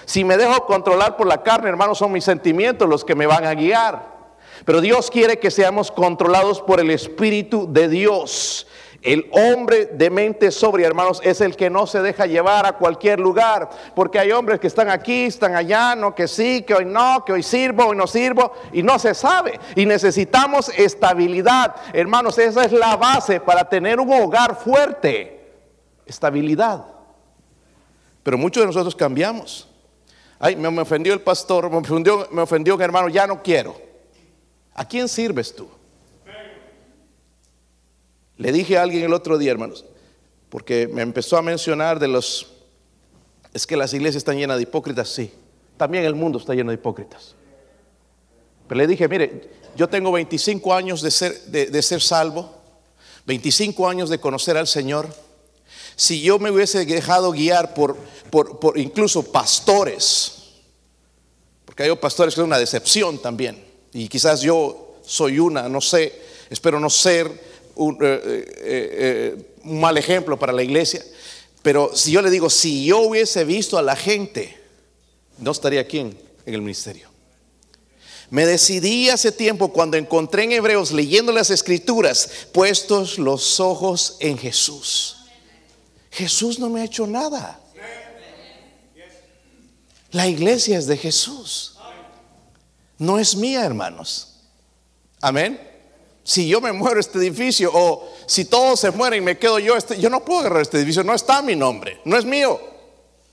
Si 0.07 0.25
me 0.25 0.37
dejo 0.37 0.67
controlar 0.67 1.17
por 1.17 1.27
la 1.27 1.43
carne, 1.43 1.69
hermanos, 1.69 1.99
son 1.99 2.13
mis 2.13 2.25
sentimientos 2.25 2.89
los 2.89 3.05
que 3.05 3.15
me 3.15 3.27
van 3.27 3.45
a 3.45 3.55
guiar. 3.55 4.15
Pero 4.65 4.81
Dios 4.81 5.11
quiere 5.11 5.39
que 5.39 5.51
seamos 5.51 5.91
controlados 5.91 6.61
por 6.61 6.81
el 6.81 6.91
Espíritu 6.91 7.67
de 7.71 7.89
Dios. 7.89 8.67
El 9.05 9.29
hombre 9.33 9.85
de 9.85 10.09
mente 10.09 10.51
sobria, 10.51 10.87
hermanos, 10.87 11.21
es 11.23 11.43
el 11.43 11.57
que 11.57 11.69
no 11.69 11.87
se 11.87 12.01
deja 12.01 12.25
llevar 12.25 12.65
a 12.65 12.79
cualquier 12.79 13.21
lugar, 13.21 13.69
porque 13.95 14.19
hay 14.19 14.33
hombres 14.33 14.59
que 14.59 14.67
están 14.67 14.89
aquí, 14.89 15.25
están 15.25 15.55
allá, 15.55 15.95
no 15.95 16.15
que 16.15 16.27
sí, 16.27 16.63
que 16.63 16.73
hoy 16.73 16.87
no, 16.87 17.23
que 17.23 17.35
hoy 17.35 17.43
sirvo, 17.43 17.89
hoy 17.89 17.97
no 17.99 18.07
sirvo, 18.07 18.55
y 18.73 18.83
no 18.83 18.99
se 18.99 19.13
sabe. 19.13 19.61
Y 19.77 19.85
necesitamos 19.85 20.71
estabilidad, 20.71 21.77
hermanos, 21.93 22.39
esa 22.39 22.65
es 22.65 22.73
la 22.73 22.97
base 22.97 23.41
para 23.41 23.69
tener 23.69 24.01
un 24.01 24.11
hogar 24.11 24.57
fuerte, 24.57 25.53
estabilidad. 26.07 26.87
Pero 28.23 28.39
muchos 28.39 28.63
de 28.63 28.69
nosotros 28.69 28.97
cambiamos. 28.97 29.69
Ay, 30.39 30.57
me, 30.57 30.81
ofendió 30.81 31.13
el 31.13 31.21
pastor, 31.21 31.69
me 31.69 31.77
ofendió, 31.77 32.27
me 32.31 32.41
ofendió 32.41 32.75
un 32.75 32.81
hermano, 32.81 33.11
ya 33.11 33.27
no 33.27 33.43
quiero. 33.43 33.77
¿A 34.73 34.89
quién 34.89 35.11
sirves 35.11 35.55
tú? 35.55 35.69
Le 38.37 38.53
dije 38.53 38.79
a 38.79 38.83
alguien 38.83 39.05
el 39.05 39.13
otro 39.13 39.39
día, 39.39 39.53
hermanos, 39.53 39.85
porque 40.49 40.89
me 40.89 41.03
empezó 41.03 41.37
a 41.37 41.43
mencionar 41.43 41.99
de 41.99 42.09
los... 42.09 42.53
Es 43.53 43.67
que 43.67 43.77
las 43.77 43.95
iglesias 43.95 44.17
están 44.17 44.37
llenas 44.37 44.57
de 44.57 44.65
hipócritas, 44.65 45.09
sí. 45.09 45.33
También 45.77 46.05
el 46.05 46.15
mundo 46.15 46.39
está 46.39 46.55
lleno 46.55 46.71
de 46.71 46.75
hipócritas. 46.75 47.35
Pero 48.67 48.79
le 48.79 48.87
dije, 48.87 49.09
mire, 49.09 49.51
yo 49.77 49.89
tengo 49.89 50.11
25 50.13 50.75
años 50.75 51.03
de 51.03 51.11
ser, 51.11 51.41
de, 51.45 51.83
ser 51.83 52.01
salvo, 52.01 52.53
25 53.27 53.89
años 53.89 54.11
de 54.11 54.19
conocer 54.19 54.57
al 54.57 54.67
Señor. 54.67 55.09
Si 55.95 56.21
yo 56.21 56.39
me 56.39 56.51
hubiese 56.51 56.85
dejado 56.85 57.31
guiar 57.31 57.75
por, 57.75 57.97
por, 58.31 58.59
por 58.59 58.79
incluso 58.79 59.23
pastores, 59.31 60.63
porque 61.65 61.85
hay 61.85 61.97
pastores 61.97 62.35
que 62.35 62.41
es 62.41 62.47
una 62.47 62.59
decepción 62.59 63.19
también, 63.19 63.65
y 63.93 64.09
quizás 64.09 64.41
yo 64.41 64.97
soy 65.05 65.39
una, 65.39 65.69
no 65.69 65.81
sé, 65.81 66.21
espero 66.51 66.81
no 66.81 66.91
ser 66.91 67.31
un, 67.77 67.99
eh, 68.01 68.21
eh, 68.25 68.47
eh, 68.59 69.57
un 69.65 69.81
mal 69.81 69.97
ejemplo 69.97 70.39
para 70.39 70.53
la 70.53 70.63
iglesia, 70.63 71.05
pero 71.63 71.95
si 71.95 72.13
yo 72.13 72.23
le 72.23 72.31
digo, 72.31 72.51
si 72.51 72.85
yo 72.85 73.01
hubiese 73.01 73.45
visto 73.45 73.79
a 73.79 73.83
la 73.83 73.97
gente, 73.97 74.57
no 75.39 75.51
estaría 75.51 75.81
aquí 75.81 75.99
en, 75.99 76.25
el 76.47 76.61
ministerio. 76.61 77.09
Me 78.31 78.45
decidí 78.45 79.09
hace 79.09 79.33
tiempo 79.33 79.73
cuando 79.73 79.97
encontré 79.97 80.45
en 80.45 80.53
Hebreos 80.53 80.93
leyendo 80.93 81.33
las 81.33 81.51
escrituras, 81.51 82.49
puestos 82.53 83.19
los 83.19 83.61
ojos 83.61 84.17
en 84.21 84.37
Jesús. 84.37 85.17
Jesús 86.11 86.59
no 86.59 86.69
me 86.69 86.83
ha 86.83 86.85
hecho 86.85 87.07
nada. 87.07 87.61
La 90.11 90.29
iglesia 90.29 90.79
es 90.79 90.87
de 90.87 90.97
Jesús. 90.97 91.77
No 92.99 93.19
es 93.19 93.35
mía, 93.35 93.65
hermanos. 93.65 94.41
Amén 95.21 95.74
si 96.25 96.49
yo 96.49 96.63
me 96.63 96.73
muero 96.73 96.99
este 96.99 97.19
edificio 97.19 97.71
o 97.73 98.11
si 98.27 98.47
todos 98.47 98.81
se 98.81 98.91
mueren 98.91 99.23
y 99.23 99.27
me 99.27 99.39
quedo 99.39 99.59
yo, 99.59 99.77
este, 99.77 100.01
yo 100.01 100.09
no 100.09 100.25
puedo 100.25 100.41
agarrar 100.41 100.63
este 100.63 100.79
edificio, 100.79 101.05
no 101.05 101.15
está 101.15 101.43
mi 101.43 101.55
nombre, 101.55 102.01
no 102.07 102.17
es 102.17 102.25
mío, 102.25 102.59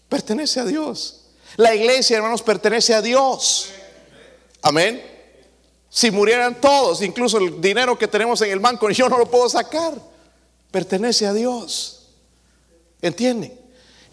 pertenece 0.09 0.59
a 0.59 0.65
Dios. 0.65 1.21
La 1.55 1.73
iglesia, 1.73 2.17
hermanos, 2.17 2.41
pertenece 2.41 2.93
a 2.93 3.01
Dios. 3.01 3.69
Amén. 4.61 5.01
Si 5.89 6.11
murieran 6.11 6.59
todos, 6.59 7.01
incluso 7.01 7.37
el 7.37 7.61
dinero 7.61 7.97
que 7.97 8.09
tenemos 8.09 8.41
en 8.41 8.51
el 8.51 8.59
banco, 8.59 8.89
yo 8.89 9.07
no 9.07 9.17
lo 9.17 9.25
puedo 9.25 9.47
sacar, 9.47 9.93
pertenece 10.69 11.25
a 11.25 11.33
Dios. 11.33 12.09
¿Entienden? 13.01 13.57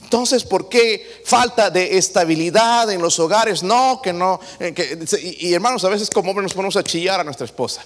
Entonces, 0.03 0.45
¿por 0.45 0.69
qué 0.69 1.23
falta 1.25 1.69
de 1.69 1.99
estabilidad 1.99 2.91
en 2.93 3.03
los 3.03 3.19
hogares? 3.19 3.65
No, 3.65 4.01
que 4.01 4.13
no. 4.13 4.39
Eh, 4.61 5.07
y, 5.21 5.49
y 5.49 5.55
hermanos, 5.55 5.85
a 5.85 5.89
veces 5.89 6.09
como 6.09 6.31
hombres 6.31 6.45
nos 6.45 6.55
ponemos 6.55 6.77
a 6.77 6.85
chillar 6.85 7.21
a 7.21 7.25
nuestra 7.25 7.45
esposa 7.45 7.85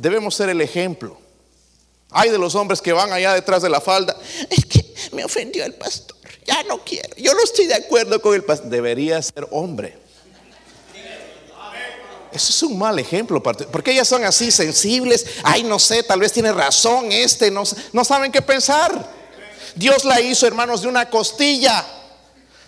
debemos 0.00 0.34
ser 0.34 0.48
el 0.48 0.60
ejemplo. 0.60 1.16
Hay 2.10 2.30
de 2.30 2.38
los 2.38 2.54
hombres 2.54 2.80
que 2.80 2.92
van 2.92 3.12
allá 3.12 3.34
detrás 3.34 3.62
de 3.62 3.68
la 3.68 3.80
falda. 3.80 4.16
Es 4.48 4.64
que 4.64 4.94
me 5.12 5.24
ofendió 5.24 5.64
el 5.64 5.74
pastor. 5.74 6.16
Ya 6.44 6.62
no 6.64 6.82
quiero. 6.82 7.14
Yo 7.16 7.34
no 7.34 7.42
estoy 7.44 7.66
de 7.66 7.74
acuerdo 7.74 8.20
con 8.20 8.34
el 8.34 8.42
pastor. 8.42 8.68
Debería 8.68 9.20
ser 9.22 9.46
hombre. 9.50 9.96
Eso 12.32 12.50
es 12.50 12.62
un 12.62 12.78
mal 12.78 12.98
ejemplo. 12.98 13.42
Porque 13.42 13.92
ellas 13.92 14.08
son 14.08 14.24
así 14.24 14.50
sensibles. 14.50 15.26
Ay, 15.42 15.62
no 15.62 15.78
sé, 15.78 16.02
tal 16.02 16.20
vez 16.20 16.32
tiene 16.32 16.50
razón 16.50 17.12
este. 17.12 17.50
No, 17.50 17.64
saben 18.04 18.32
qué 18.32 18.42
pensar. 18.42 19.20
Dios 19.76 20.04
la 20.04 20.20
hizo, 20.20 20.46
hermanos, 20.46 20.82
de 20.82 20.88
una 20.88 21.10
costilla. 21.10 21.86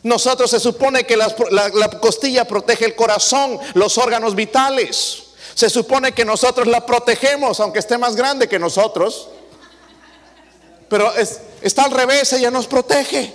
Nosotros 0.03 0.51
se 0.51 0.61
supone 0.61 1.05
que 1.05 1.17
la 1.17 1.99
costilla 2.01 2.47
protege 2.47 2.85
el 2.85 2.95
corazón, 2.95 3.59
los 3.75 3.99
órganos 3.99 4.35
vitales. 4.35 5.22
Se 5.54 5.68
supone 5.68 6.12
que 6.12 6.25
nosotros 6.25 6.66
la 6.66 6.85
protegemos, 6.85 7.61
aunque 7.61 7.78
esté 7.78 7.99
más 7.99 8.16
grande 8.16 8.49
que 8.49 8.59
nosotros. 8.59 9.28
Pero 10.88 11.12
está 11.62 11.85
al 11.85 11.90
revés, 11.90 12.32
ella 12.32 12.50
nos 12.50 12.66
protege. 12.66 13.32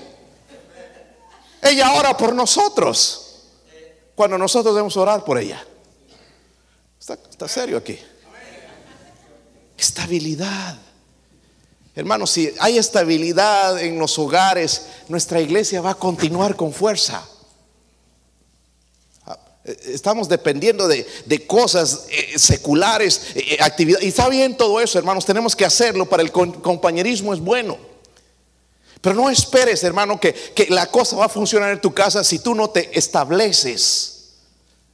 Ella 1.62 1.94
ora 1.94 2.16
por 2.16 2.34
nosotros. 2.34 3.24
Cuando 4.16 4.38
nosotros 4.38 4.74
debemos 4.74 4.98
orar 4.98 5.24
por 5.24 5.38
ella. 5.38 5.64
Está, 7.00 7.48
serio 7.48 7.78
aquí. 7.78 8.00
Estabilidad. 9.78 10.78
Hermanos, 11.96 12.32
si 12.32 12.54
hay 12.60 12.78
estabilidad 12.78 13.80
en 13.82 13.98
los 13.98 14.20
hogares, 14.20 14.88
nuestra 15.08 15.40
iglesia 15.40 15.82
va 15.82 15.92
a 15.92 15.96
continuar 15.96 16.56
con 16.56 16.74
fuerza. 16.74 17.28
Estamos 19.68 20.30
dependiendo 20.30 20.88
de, 20.88 21.06
cosas 21.46 22.06
eh, 22.10 22.40
seculares, 22.40 23.22
eh, 23.36 23.46
eh, 23.50 23.58
actividades. 23.60 24.06
Y 24.06 24.10
está 24.10 24.30
bien 24.30 24.56
todo 24.56 24.80
eso, 24.80 24.98
hermanos, 24.98 25.26
tenemos 25.26 25.56
que 25.56 25.66
hacerlo 25.66 26.06
para 26.06 26.24
el 26.24 26.32
compañerismo 26.32 27.34
es 27.34 27.42
bueno. 27.42 27.78
Pero 29.02 29.16
no 29.16 29.30
esperes, 29.30 29.84
hermano, 29.84 30.20
que, 30.20 30.34
que 30.34 30.68
la 30.70 30.88
cosa 30.88 31.18
va 31.18 31.26
a 31.26 31.30
funcionar 31.30 31.72
en 31.74 31.82
tu 31.82 31.94
casa 31.94 32.24
si 32.24 32.40
tú 32.40 32.56
no 32.56 32.70
te 32.70 32.98
estableces. 32.98 34.30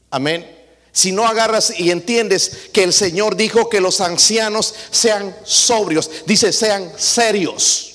Amén. 0.10 0.50
Si 0.92 1.12
no 1.12 1.26
agarras 1.26 1.80
y 1.80 1.92
entiendes 1.92 2.70
que 2.74 2.84
el 2.84 2.94
Señor 2.94 3.36
dijo 3.36 3.70
que 3.70 3.80
los 3.80 4.02
ancianos 4.02 4.74
sean 4.90 5.36
sobrios, 5.44 6.10
dice 6.26 6.52
sean 6.52 6.92
serios. 6.98 7.93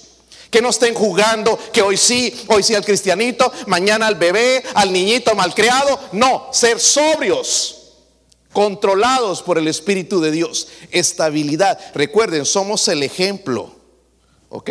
Que 0.51 0.63
no 0.63 0.71
estén 0.71 0.95
jugando, 0.95 1.59
que 1.73 1.83
hoy 1.83 1.97
sí, 1.97 2.35
hoy 2.49 2.63
sí 2.63 2.75
al 2.75 2.85
cristianito, 2.85 3.53
mañana 3.67 4.07
al 4.07 4.15
bebé, 4.15 4.63
al 4.75 4.93
niñito 4.93 5.35
malcriado. 5.35 5.99
No, 6.13 6.49
ser 6.53 6.81
sobrios, 6.81 7.79
controlados 8.53 9.43
por 9.43 9.59
el 9.59 9.69
Espíritu 9.69 10.21
de 10.21 10.31
Dios. 10.31 10.69
Estabilidad. 10.91 11.79
Recuerden, 11.95 12.45
somos 12.45 12.89
el 12.89 13.03
ejemplo. 13.03 13.75
¿Ok? 14.49 14.71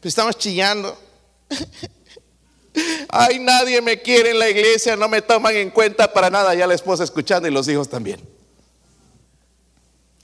Pues 0.00 0.12
estamos 0.12 0.36
chillando. 0.38 0.98
Ay, 3.08 3.38
nadie 3.38 3.80
me 3.82 4.00
quiere 4.00 4.30
en 4.30 4.38
la 4.38 4.48
iglesia, 4.48 4.96
no 4.96 5.08
me 5.08 5.20
toman 5.20 5.54
en 5.56 5.70
cuenta 5.70 6.12
para 6.12 6.30
nada. 6.30 6.54
Ya 6.54 6.66
la 6.66 6.74
esposa 6.74 7.04
escuchando 7.04 7.46
y 7.46 7.50
los 7.50 7.68
hijos 7.68 7.88
también. 7.88 8.20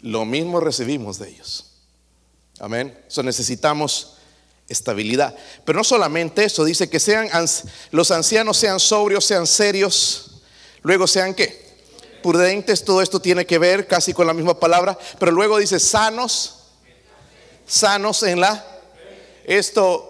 Lo 0.00 0.25
mismo 0.25 0.61
recibimos 0.61 1.18
de 1.18 1.28
ellos. 1.28 1.75
Amén. 2.59 2.99
Eso 3.07 3.23
necesitamos 3.23 4.17
estabilidad. 4.68 5.34
Pero 5.64 5.78
no 5.78 5.84
solamente 5.84 6.44
eso, 6.44 6.64
dice 6.64 6.88
que 6.88 7.00
sean 7.00 7.28
los 7.90 8.10
ancianos 8.10 8.56
sean 8.56 8.80
sobrios, 8.80 9.25
sean 9.25 9.46
serios, 9.46 10.42
luego 10.82 11.06
sean 11.06 11.34
qué? 11.34 11.66
Prudentes, 12.22 12.84
todo 12.84 13.00
esto 13.00 13.20
tiene 13.20 13.46
que 13.46 13.58
ver 13.58 13.87
casi 13.87 14.12
con 14.12 14.26
la 14.26 14.34
misma 14.34 14.58
palabra, 14.58 14.98
pero 15.18 15.32
luego 15.32 15.58
dice 15.58 15.78
sanos, 15.78 16.56
sanos 17.66 18.22
en 18.22 18.40
la 18.40 18.64
esto 19.44 20.08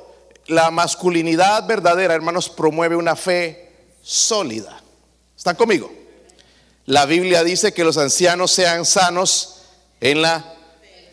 la 0.49 0.71
masculinidad 0.71 1.67
verdadera, 1.67 2.15
hermanos, 2.15 2.49
promueve 2.49 2.97
una 2.97 3.15
fe 3.15 3.71
sólida. 4.03 4.83
¿Están 5.37 5.55
conmigo? 5.55 5.93
La 6.87 7.07
Biblia 7.07 7.45
dice 7.45 7.73
que 7.73 7.85
los 7.85 7.99
ancianos 7.99 8.51
sean 8.51 8.85
sanos 8.85 9.61
en 10.01 10.23
la 10.23 10.55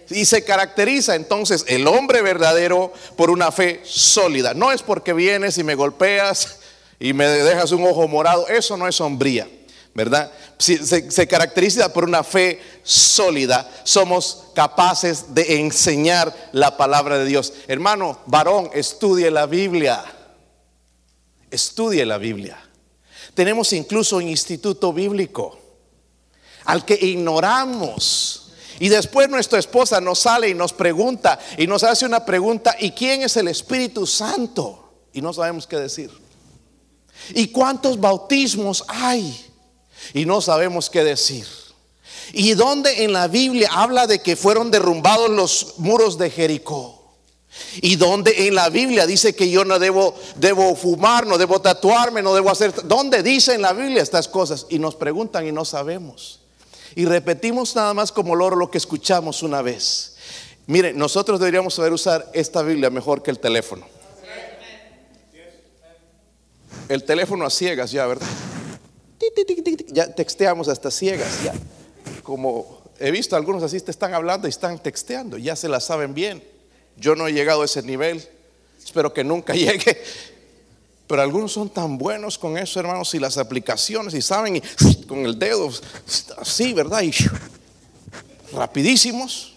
y 0.09 0.25
se 0.25 0.43
caracteriza 0.43 1.15
entonces 1.15 1.65
el 1.67 1.87
hombre 1.87 2.21
verdadero 2.21 2.93
por 3.15 3.29
una 3.29 3.51
fe 3.51 3.81
sólida. 3.83 4.53
No 4.53 4.71
es 4.71 4.81
porque 4.81 5.13
vienes 5.13 5.57
y 5.57 5.63
me 5.63 5.75
golpeas 5.75 6.59
y 6.99 7.13
me 7.13 7.27
dejas 7.27 7.71
un 7.71 7.85
ojo 7.85 8.07
morado. 8.07 8.47
Eso 8.47 8.77
no 8.77 8.87
es 8.87 8.95
sombría, 8.95 9.47
¿verdad? 9.93 10.31
Se, 10.57 11.11
se 11.11 11.27
caracteriza 11.27 11.91
por 11.91 12.03
una 12.03 12.23
fe 12.23 12.61
sólida. 12.83 13.69
Somos 13.83 14.45
capaces 14.53 15.33
de 15.33 15.59
enseñar 15.59 16.33
la 16.51 16.77
palabra 16.77 17.17
de 17.17 17.25
Dios. 17.25 17.53
Hermano, 17.67 18.19
varón, 18.27 18.69
estudie 18.73 19.31
la 19.31 19.45
Biblia. 19.45 20.03
estudie 21.51 22.05
la 22.05 22.17
Biblia. 22.17 22.57
Tenemos 23.33 23.73
incluso 23.73 24.17
un 24.17 24.29
instituto 24.29 24.93
bíblico 24.93 25.59
al 26.65 26.85
que 26.85 26.95
ignoramos. 26.95 28.44
Y 28.79 28.89
después 28.89 29.29
nuestra 29.29 29.59
esposa 29.59 30.01
nos 30.01 30.19
sale 30.19 30.49
y 30.49 30.53
nos 30.53 30.73
pregunta 30.73 31.39
y 31.57 31.67
nos 31.67 31.83
hace 31.83 32.05
una 32.05 32.25
pregunta, 32.25 32.75
¿y 32.79 32.91
quién 32.91 33.21
es 33.21 33.37
el 33.37 33.47
Espíritu 33.47 34.05
Santo? 34.05 34.93
Y 35.13 35.21
no 35.21 35.31
sabemos 35.33 35.65
qué 35.65 35.77
decir. 35.77 36.11
¿Y 37.33 37.47
cuántos 37.47 37.99
bautismos 37.99 38.83
hay? 38.87 39.45
Y 40.13 40.25
no 40.25 40.41
sabemos 40.41 40.89
qué 40.89 41.03
decir. 41.03 41.47
¿Y 42.33 42.53
dónde 42.53 43.03
en 43.03 43.13
la 43.13 43.27
Biblia 43.27 43.69
habla 43.71 44.07
de 44.07 44.19
que 44.19 44.35
fueron 44.35 44.71
derrumbados 44.71 45.29
los 45.29 45.75
muros 45.77 46.17
de 46.17 46.29
Jericó? 46.29 46.95
Y 47.77 47.95
donde 47.95 48.47
en 48.47 48.55
la 48.55 48.69
Biblia 48.69 49.05
dice 49.05 49.33
que 49.33 49.49
yo 49.49 49.63
no 49.63 49.79
debo, 49.79 50.15
debo 50.35 50.75
fumar, 50.75 51.25
no 51.25 51.37
debo 51.37 51.61
tatuarme, 51.61 52.21
no 52.21 52.33
debo 52.33 52.49
hacer. 52.49 52.73
¿Dónde 52.85 53.23
dice 53.23 53.53
en 53.53 53.61
la 53.61 53.71
Biblia 53.71 54.03
estas 54.03 54.27
cosas? 54.27 54.65
Y 54.69 54.79
nos 54.79 54.95
preguntan 54.95 55.47
y 55.47 55.51
no 55.51 55.63
sabemos. 55.63 56.41
Y 56.95 57.05
repetimos 57.05 57.75
nada 57.75 57.93
más 57.93 58.11
como 58.11 58.35
loro 58.35 58.55
lo 58.55 58.71
que 58.71 58.77
escuchamos 58.77 59.43
una 59.43 59.61
vez. 59.61 60.15
Mire, 60.67 60.93
nosotros 60.93 61.39
deberíamos 61.39 61.75
saber 61.75 61.93
usar 61.93 62.29
esta 62.33 62.63
Biblia 62.63 62.89
mejor 62.89 63.21
que 63.21 63.31
el 63.31 63.39
teléfono. 63.39 63.85
El 66.87 67.03
teléfono 67.03 67.45
a 67.45 67.49
ciegas 67.49 67.91
ya, 67.91 68.05
¿verdad? 68.07 68.27
Ya 69.87 70.13
texteamos 70.13 70.67
hasta 70.67 70.89
ciegas, 70.89 71.43
ya. 71.43 71.53
Como 72.23 72.83
he 72.99 73.11
visto 73.11 73.35
algunos 73.35 73.63
así 73.63 73.79
te 73.81 73.91
están 73.91 74.13
hablando 74.13 74.47
y 74.47 74.49
están 74.49 74.79
texteando, 74.79 75.37
ya 75.37 75.55
se 75.55 75.67
la 75.67 75.79
saben 75.79 76.13
bien. 76.13 76.43
Yo 76.97 77.15
no 77.15 77.27
he 77.27 77.33
llegado 77.33 77.63
a 77.63 77.65
ese 77.65 77.81
nivel, 77.83 78.23
espero 78.83 79.13
que 79.13 79.23
nunca 79.23 79.53
llegue. 79.53 80.01
Pero 81.07 81.21
algunos 81.21 81.51
son 81.51 81.69
tan 81.69 81.97
buenos 81.97 82.37
con 82.37 82.57
eso, 82.57 82.79
hermanos, 82.79 83.13
y 83.13 83.19
las 83.19 83.37
aplicaciones, 83.37 84.13
y 84.13 84.21
saben, 84.21 84.55
y 84.55 84.61
con 85.05 85.19
el 85.19 85.37
dedo, 85.37 85.69
así, 86.37 86.73
¿verdad? 86.73 87.03
Y 87.03 87.11
rapidísimos. 88.51 89.53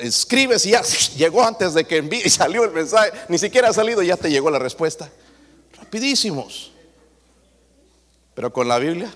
Escribes 0.00 0.64
y 0.66 0.70
ya 0.70 0.82
llegó 1.16 1.42
antes 1.42 1.74
de 1.74 1.84
que 1.84 1.96
envíe 1.96 2.22
y 2.24 2.30
salió 2.30 2.62
el 2.62 2.70
mensaje. 2.70 3.10
Ni 3.28 3.38
siquiera 3.38 3.70
ha 3.70 3.72
salido, 3.72 4.02
ya 4.02 4.16
te 4.16 4.30
llegó 4.30 4.48
la 4.48 4.60
respuesta. 4.60 5.10
Rapidísimos. 5.76 6.70
Pero 8.34 8.52
con 8.52 8.68
la 8.68 8.78
Biblia 8.78 9.12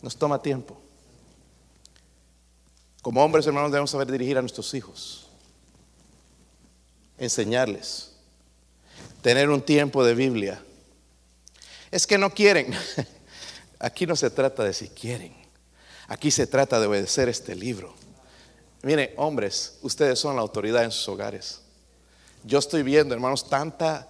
nos 0.00 0.16
toma 0.16 0.42
tiempo. 0.42 0.76
Como 3.00 3.22
hombres, 3.24 3.46
hermanos, 3.46 3.70
debemos 3.70 3.90
saber 3.90 4.10
dirigir 4.10 4.36
a 4.38 4.40
nuestros 4.40 4.74
hijos, 4.74 5.28
enseñarles 7.18 8.11
tener 9.22 9.48
un 9.48 9.62
tiempo 9.62 10.04
de 10.04 10.14
Biblia. 10.14 10.62
Es 11.90 12.06
que 12.06 12.18
no 12.18 12.30
quieren. 12.30 12.74
Aquí 13.78 14.06
no 14.06 14.16
se 14.16 14.30
trata 14.30 14.64
de 14.64 14.74
si 14.74 14.88
quieren. 14.88 15.34
Aquí 16.08 16.30
se 16.30 16.46
trata 16.46 16.78
de 16.78 16.86
obedecer 16.86 17.28
este 17.28 17.54
libro. 17.54 17.94
Mire, 18.82 19.14
hombres, 19.16 19.78
ustedes 19.82 20.18
son 20.18 20.36
la 20.36 20.42
autoridad 20.42 20.84
en 20.84 20.90
sus 20.90 21.08
hogares. 21.08 21.60
Yo 22.44 22.58
estoy 22.58 22.82
viendo, 22.82 23.14
hermanos, 23.14 23.48
tanta, 23.48 24.08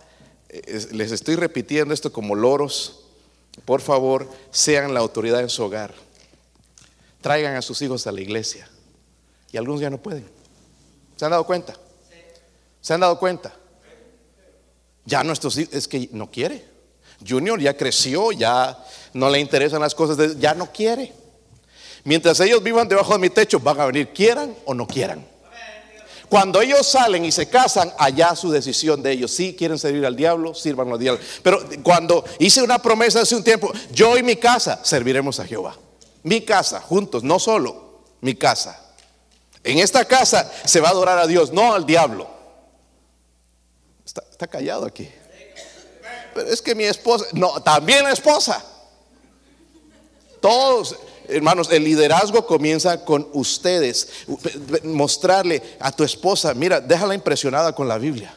eh, 0.49 0.88
les 0.92 1.12
estoy 1.12 1.37
repitiendo 1.37 1.92
esto 1.92 2.11
como 2.11 2.35
loros. 2.35 3.00
Por 3.66 3.83
favor, 3.83 4.28
sean 4.50 4.95
la 4.95 5.00
autoridad 5.00 5.40
en 5.40 5.50
su 5.50 5.62
hogar. 5.62 5.95
Traigan 7.21 7.54
a 7.54 7.62
sus 7.62 7.83
hijos 7.83 8.07
a 8.07 8.12
la 8.12 8.23
iglesia. 8.23 8.69
Y 9.52 9.59
algunos 9.59 9.83
ya 9.83 9.90
no 9.90 9.99
pueden. 9.99 10.26
¿Se 11.16 11.26
han 11.26 11.31
dado 11.31 11.45
cuenta? 11.45 11.76
¿Se 12.81 12.95
han 12.95 13.00
dado 13.00 13.19
cuenta? 13.19 13.54
Ya 15.04 15.25
nuestros 15.25 15.56
hijos, 15.59 15.75
es 15.75 15.88
que 15.88 16.09
no 16.12 16.30
quiere. 16.30 16.64
Junior 17.26 17.61
ya 17.61 17.76
creció, 17.76 18.32
ya 18.32 18.78
no 19.12 19.30
le 19.30 19.40
interesan 19.40 19.80
las 19.80 19.94
cosas, 19.94 20.16
de, 20.16 20.37
ya 20.38 20.54
no 20.54 20.73
quiere. 20.73 21.12
Mientras 22.04 22.40
ellos 22.40 22.62
vivan 22.62 22.88
debajo 22.88 23.12
de 23.12 23.18
mi 23.18 23.30
techo, 23.30 23.61
van 23.61 23.80
a 23.80 23.87
venir, 23.87 24.12
quieran 24.12 24.54
o 24.64 24.75
no 24.75 24.87
quieran. 24.87 25.25
Cuando 26.28 26.62
ellos 26.62 26.87
salen 26.87 27.26
y 27.26 27.30
se 27.30 27.50
casan, 27.50 27.92
allá 27.99 28.35
su 28.35 28.50
decisión 28.50 29.02
de 29.02 29.12
ellos. 29.12 29.30
Si 29.32 29.54
quieren 29.54 29.78
servir 29.78 30.06
al 30.06 30.16
diablo, 30.16 30.54
sirvan 30.54 30.90
al 30.90 30.99
diablo. 30.99 31.23
Pero 31.42 31.62
cuando 31.82 32.25
hice 32.38 32.62
una 32.62 32.78
promesa 32.78 33.21
hace 33.21 33.37
un 33.37 33.44
tiempo, 33.44 33.71
yo 33.92 34.16
y 34.16 34.23
mi 34.23 34.37
casa 34.37 34.80
serviremos 34.82 35.38
a 35.40 35.44
Jehová. 35.44 35.76
Mi 36.23 36.40
casa, 36.40 36.80
juntos, 36.80 37.23
no 37.23 37.38
solo, 37.38 38.00
mi 38.23 38.34
casa. 38.34 38.80
En 39.62 39.78
esta 39.78 40.06
casa 40.06 40.50
se 40.65 40.80
va 40.80 40.88
a 40.88 40.93
adorar 40.93 41.19
a 41.19 41.26
Dios, 41.26 41.52
no 41.52 41.75
al 41.75 41.84
diablo. 41.84 42.30
Está, 44.31 44.47
callado 44.47 44.85
aquí. 44.85 45.09
Pero 46.35 46.49
es 46.49 46.61
que 46.61 46.75
mi 46.75 46.85
esposa, 46.85 47.27
no, 47.33 47.63
también 47.63 48.05
la 48.05 48.13
esposa. 48.13 48.65
Todos, 50.41 50.97
hermanos, 51.29 51.71
el 51.71 51.85
liderazgo 51.85 52.47
comienza 52.47 53.05
con 53.05 53.29
ustedes. 53.33 54.09
Mostrarle 54.85 55.63
a 55.79 55.93
tu 55.93 56.05
esposa, 56.05 56.53
mira, 56.55 56.81
déjala 56.81 57.15
impresionada 57.15 57.75
con 57.75 57.89
la 57.89 57.99
Biblia 57.99 58.35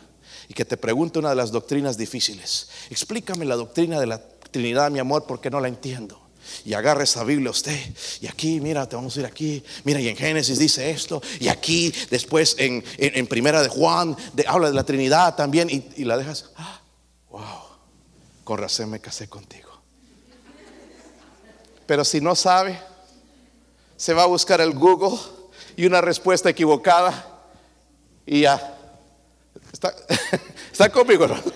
y 0.47 0.53
que 0.53 0.65
te 0.65 0.77
pregunte 0.77 1.19
una 1.19 1.29
de 1.29 1.35
las 1.35 1.51
doctrinas 1.51 1.97
difíciles. 1.97 2.69
Explícame 2.89 3.45
la 3.45 3.55
doctrina 3.55 3.99
de 3.99 4.07
la 4.07 4.21
Trinidad, 4.51 4.91
mi 4.91 4.99
amor, 4.99 5.25
porque 5.25 5.49
no 5.49 5.59
la 5.59 5.67
entiendo 5.67 6.24
y 6.63 6.73
agarre 6.73 7.03
esa 7.03 7.23
Biblia 7.23 7.51
usted. 7.51 7.77
Y 8.21 8.27
aquí, 8.27 8.59
mira, 8.59 8.87
te 8.87 8.95
vamos 8.95 9.15
a 9.15 9.19
ir 9.21 9.25
aquí. 9.25 9.63
Mira, 9.83 9.99
y 9.99 10.07
en 10.07 10.15
Génesis 10.15 10.59
dice 10.59 10.89
esto. 10.89 11.21
Y 11.39 11.47
aquí, 11.47 11.93
después 12.09 12.55
en, 12.57 12.83
en, 12.97 13.27
Primera 13.27 13.61
de 13.61 13.69
Juan, 13.69 14.15
habla 14.47 14.69
de 14.69 14.73
la 14.73 14.83
Trinidad 14.83 15.35
también. 15.35 15.69
Y, 15.69 16.03
la 16.03 16.17
dejas, 16.17 16.51
ah, 16.57 16.81
wow, 17.29 17.41
con 18.43 18.57
razón 18.57 18.89
me 18.89 18.99
casé 18.99 19.27
contigo. 19.27 19.69
Pero 21.85 22.03
si 22.03 22.21
no 22.21 22.35
sabe, 22.35 22.79
se 23.97 24.13
va 24.13 24.23
a 24.23 24.27
buscar 24.27 24.61
el 24.61 24.73
Google 24.73 25.17
y 25.75 25.85
una 25.85 26.01
respuesta 26.01 26.49
equivocada. 26.49 27.43
Y 28.25 28.41
ya. 28.41 28.77
Está, 29.71 29.93
está 30.71 30.89
conmigo, 30.89 31.27
¿no? 31.27 31.54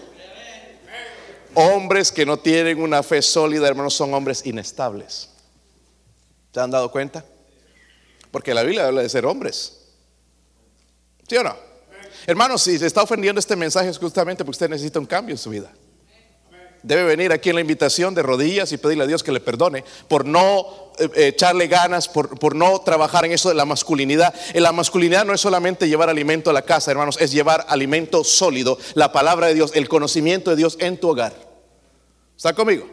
Hombres 1.61 2.13
que 2.13 2.25
no 2.25 2.39
tienen 2.39 2.81
una 2.81 3.03
fe 3.03 3.21
sólida, 3.21 3.67
hermanos, 3.67 3.93
son 3.93 4.13
hombres 4.13 4.45
inestables. 4.45 5.27
¿Se 6.53 6.59
han 6.61 6.71
dado 6.71 6.89
cuenta? 6.89 7.25
Porque 8.31 8.53
la 8.53 8.63
Biblia 8.63 8.87
habla 8.87 9.01
de 9.01 9.09
ser 9.09 9.25
hombres. 9.25 9.77
¿Sí 11.27 11.35
o 11.35 11.43
no? 11.43 11.53
Hermanos, 12.25 12.61
si 12.61 12.79
se 12.79 12.87
está 12.87 13.03
ofendiendo 13.03 13.39
este 13.39 13.57
mensaje 13.57 13.89
es 13.89 13.97
justamente 13.97 14.45
porque 14.45 14.55
usted 14.55 14.69
necesita 14.69 14.99
un 14.99 15.05
cambio 15.05 15.33
en 15.33 15.37
su 15.37 15.49
vida. 15.49 15.69
Debe 16.81 17.03
venir 17.03 17.33
aquí 17.33 17.49
en 17.49 17.55
la 17.55 17.61
invitación 17.61 18.15
de 18.15 18.23
rodillas 18.23 18.71
y 18.71 18.77
pedirle 18.77 19.03
a 19.03 19.07
Dios 19.07 19.21
que 19.21 19.33
le 19.33 19.41
perdone 19.41 19.83
por 20.07 20.23
no 20.23 20.93
eh, 20.97 21.27
echarle 21.27 21.67
ganas, 21.67 22.07
por, 22.07 22.39
por, 22.39 22.55
no 22.55 22.79
trabajar 22.79 23.25
en 23.25 23.33
eso 23.33 23.49
de 23.49 23.55
la 23.55 23.65
masculinidad. 23.65 24.33
En 24.53 24.63
la 24.63 24.71
masculinidad 24.71 25.25
no 25.25 25.33
es 25.33 25.41
solamente 25.41 25.89
llevar 25.89 26.09
alimento 26.09 26.51
a 26.51 26.53
la 26.53 26.61
casa, 26.61 26.89
hermanos, 26.89 27.17
es 27.19 27.33
llevar 27.33 27.65
alimento 27.67 28.23
sólido, 28.23 28.77
la 28.93 29.11
palabra 29.11 29.47
de 29.47 29.55
Dios, 29.55 29.71
el 29.75 29.89
conocimiento 29.89 30.51
de 30.51 30.55
Dios 30.55 30.77
en 30.79 30.97
tu 30.97 31.09
hogar. 31.09 31.48
¿Está 32.39 32.53
conmigo? 32.53 32.89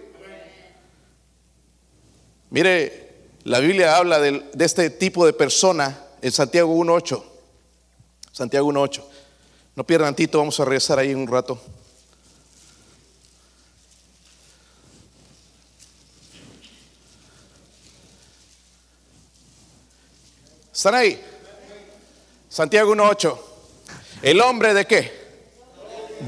Mire, 2.51 3.15
la 3.45 3.61
Biblia 3.61 3.97
habla 3.97 4.19
de, 4.19 4.43
este 4.59 4.91
tipo 4.91 5.25
de 5.25 5.33
persona 5.35 5.97
en 6.21 6.33
Santiago 6.33 6.75
1.8. 6.75 7.23
Santiago 8.33 8.69
1.8. 8.73 9.05
No 9.77 9.87
pierdan 9.87 10.17
tito, 10.17 10.39
vamos 10.39 10.59
a 10.59 10.65
regresar 10.65 10.99
ahí 10.99 11.15
un 11.15 11.29
rato. 11.29 11.63
¿Están 20.75 20.97
ahí? 20.97 21.25
Santiago 22.49 22.97
1.8. 22.97 23.39
¿El 24.23 24.41
hombre 24.41 24.75
de 24.75 24.87
qué? 24.89 25.13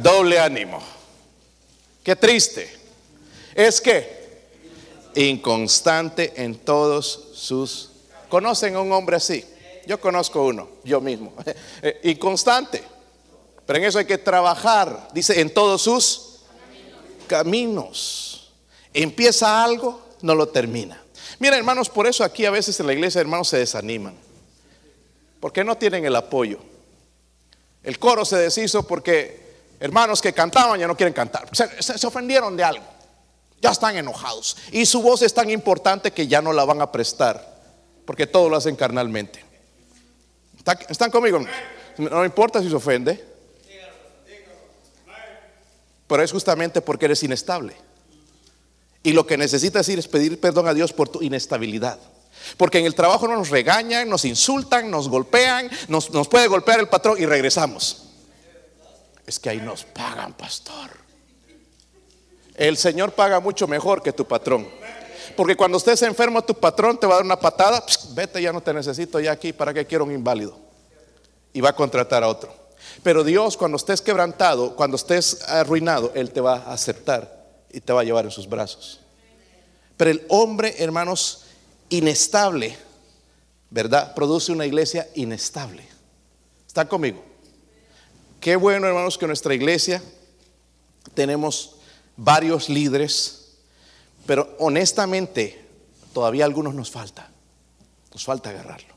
Doble 0.00 0.38
ánimo. 0.38 0.80
Qué 2.04 2.14
triste. 2.14 2.77
Es 3.58 3.80
que 3.80 4.08
inconstante 5.16 6.32
en 6.36 6.58
todos 6.58 7.30
sus... 7.34 7.90
¿Conocen 8.28 8.76
a 8.76 8.80
un 8.80 8.92
hombre 8.92 9.16
así? 9.16 9.44
Yo 9.84 10.00
conozco 10.00 10.44
uno, 10.44 10.68
yo 10.84 11.00
mismo. 11.00 11.34
Eh, 11.82 12.00
inconstante. 12.04 12.82
Pero 13.66 13.78
en 13.80 13.84
eso 13.86 13.98
hay 13.98 14.04
que 14.04 14.18
trabajar. 14.18 15.08
Dice, 15.12 15.40
en 15.40 15.52
todos 15.52 15.82
sus 15.82 16.40
caminos. 17.26 18.52
Empieza 18.94 19.64
algo, 19.64 20.00
no 20.22 20.36
lo 20.36 20.46
termina. 20.48 21.02
Mira, 21.40 21.56
hermanos, 21.56 21.88
por 21.88 22.06
eso 22.06 22.22
aquí 22.22 22.44
a 22.44 22.50
veces 22.52 22.78
en 22.78 22.86
la 22.86 22.92
iglesia, 22.92 23.20
hermanos, 23.20 23.48
se 23.48 23.58
desaniman 23.58 24.28
porque 25.40 25.64
no 25.64 25.76
tienen 25.76 26.04
el 26.04 26.14
apoyo. 26.14 26.58
El 27.82 27.98
coro 27.98 28.24
se 28.24 28.36
deshizo 28.36 28.86
porque 28.86 29.48
hermanos 29.80 30.20
que 30.20 30.32
cantaban 30.32 30.78
ya 30.78 30.86
no 30.86 30.96
quieren 30.96 31.14
cantar. 31.14 31.48
Se, 31.52 32.06
ofendieron 32.06 32.56
de 32.56 32.64
algo. 32.64 32.97
Ya 33.60 33.70
están 33.70 33.96
enojados. 33.96 34.56
Y 34.72 34.86
su 34.86 35.02
voz 35.02 35.22
es 35.22 35.34
tan 35.34 35.50
importante 35.50 36.12
que 36.12 36.26
ya 36.26 36.40
no 36.40 36.52
la 36.52 36.64
van 36.64 36.80
a 36.80 36.92
prestar. 36.92 37.58
Porque 38.04 38.26
todo 38.26 38.48
lo 38.48 38.56
hacen 38.56 38.76
carnalmente. 38.76 39.44
¿Están 40.88 41.10
conmigo? 41.10 41.40
No 41.98 42.24
importa 42.24 42.62
si 42.62 42.68
se 42.68 42.74
ofende. 42.74 43.24
Pero 46.06 46.22
es 46.22 46.32
justamente 46.32 46.80
porque 46.80 47.06
eres 47.06 47.22
inestable. 47.22 47.74
Y 49.02 49.12
lo 49.12 49.26
que 49.26 49.36
necesitas 49.36 49.88
ir 49.88 49.98
es 49.98 50.08
pedir 50.08 50.40
perdón 50.40 50.68
a 50.68 50.74
Dios 50.74 50.92
por 50.92 51.08
tu 51.08 51.22
inestabilidad. 51.22 51.98
Porque 52.56 52.78
en 52.78 52.86
el 52.86 52.94
trabajo 52.94 53.28
nos 53.28 53.50
regañan, 53.50 54.08
nos 54.08 54.24
insultan, 54.24 54.90
nos 54.90 55.08
golpean, 55.08 55.70
nos 55.88 56.28
puede 56.28 56.46
golpear 56.46 56.80
el 56.80 56.88
patrón 56.88 57.20
y 57.20 57.26
regresamos. 57.26 58.04
Es 59.26 59.38
que 59.38 59.50
ahí 59.50 59.58
nos 59.58 59.84
pagan, 59.84 60.32
pastor. 60.32 60.97
El 62.58 62.76
Señor 62.76 63.12
paga 63.12 63.38
mucho 63.38 63.68
mejor 63.68 64.02
que 64.02 64.12
tu 64.12 64.26
patrón. 64.26 64.68
Porque 65.36 65.56
cuando 65.56 65.78
estés 65.78 66.02
enfermo, 66.02 66.42
tu 66.42 66.54
patrón 66.54 66.98
te 66.98 67.06
va 67.06 67.14
a 67.14 67.16
dar 67.18 67.24
una 67.24 67.38
patada. 67.38 67.84
vete, 68.14 68.42
ya 68.42 68.52
no 68.52 68.60
te 68.60 68.74
necesito 68.74 69.20
ya 69.20 69.30
aquí. 69.30 69.52
¿Para 69.52 69.72
qué 69.72 69.86
quiero 69.86 70.04
un 70.04 70.12
inválido? 70.12 70.58
Y 71.52 71.60
va 71.60 71.70
a 71.70 71.76
contratar 71.76 72.24
a 72.24 72.28
otro. 72.28 72.52
Pero 73.04 73.22
Dios, 73.22 73.56
cuando 73.56 73.76
estés 73.76 74.02
quebrantado, 74.02 74.74
cuando 74.74 74.96
estés 74.96 75.48
arruinado, 75.48 76.10
Él 76.16 76.32
te 76.32 76.40
va 76.40 76.56
a 76.56 76.72
aceptar 76.72 77.46
y 77.70 77.80
te 77.80 77.92
va 77.92 78.00
a 78.00 78.04
llevar 78.04 78.24
en 78.24 78.32
sus 78.32 78.48
brazos. 78.48 79.00
Pero 79.96 80.10
el 80.10 80.26
hombre, 80.28 80.74
hermanos, 80.78 81.44
inestable, 81.90 82.76
¿verdad? 83.70 84.14
Produce 84.14 84.50
una 84.50 84.66
iglesia 84.66 85.08
inestable. 85.14 85.86
¿Están 86.66 86.88
conmigo? 86.88 87.22
Qué 88.40 88.56
bueno, 88.56 88.88
hermanos, 88.88 89.16
que 89.16 89.26
nuestra 89.28 89.54
iglesia 89.54 90.02
tenemos 91.14 91.77
varios 92.18 92.68
líderes, 92.68 93.54
pero 94.26 94.54
honestamente 94.58 95.64
todavía 96.12 96.44
algunos 96.44 96.74
nos 96.74 96.90
falta. 96.90 97.30
Nos 98.12 98.24
falta 98.24 98.50
agarrarlo. 98.50 98.94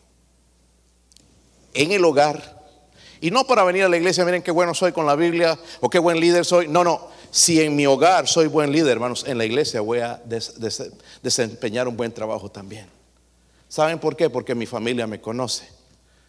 En 1.74 1.92
el 1.92 2.04
hogar, 2.04 2.60
y 3.22 3.32
no 3.32 3.46
para 3.46 3.64
venir 3.64 3.84
a 3.84 3.90
la 3.90 3.96
iglesia, 3.96 4.26
miren 4.26 4.42
qué 4.42 4.52
bueno 4.52 4.74
soy 4.74 4.92
con 4.92 5.06
la 5.06 5.16
Biblia 5.16 5.58
o 5.80 5.90
qué 5.90 6.00
buen 6.00 6.20
líder 6.20 6.44
soy. 6.44 6.68
No, 6.68 6.84
no. 6.84 7.10
Si 7.30 7.62
en 7.62 7.76
mi 7.76 7.86
hogar 7.86 8.28
soy 8.28 8.48
buen 8.48 8.72
líder, 8.72 8.94
hermanos, 8.94 9.24
en 9.26 9.38
la 9.38 9.46
iglesia 9.46 9.80
voy 9.80 10.00
a 10.00 10.22
desempeñar 11.22 11.88
un 11.88 11.96
buen 11.96 12.12
trabajo 12.12 12.50
también. 12.50 12.88
¿Saben 13.70 14.00
por 14.00 14.18
qué? 14.18 14.30
Porque 14.30 14.54
mi 14.54 14.66
familia 14.66 15.08
me 15.08 15.22
conoce. 15.22 15.70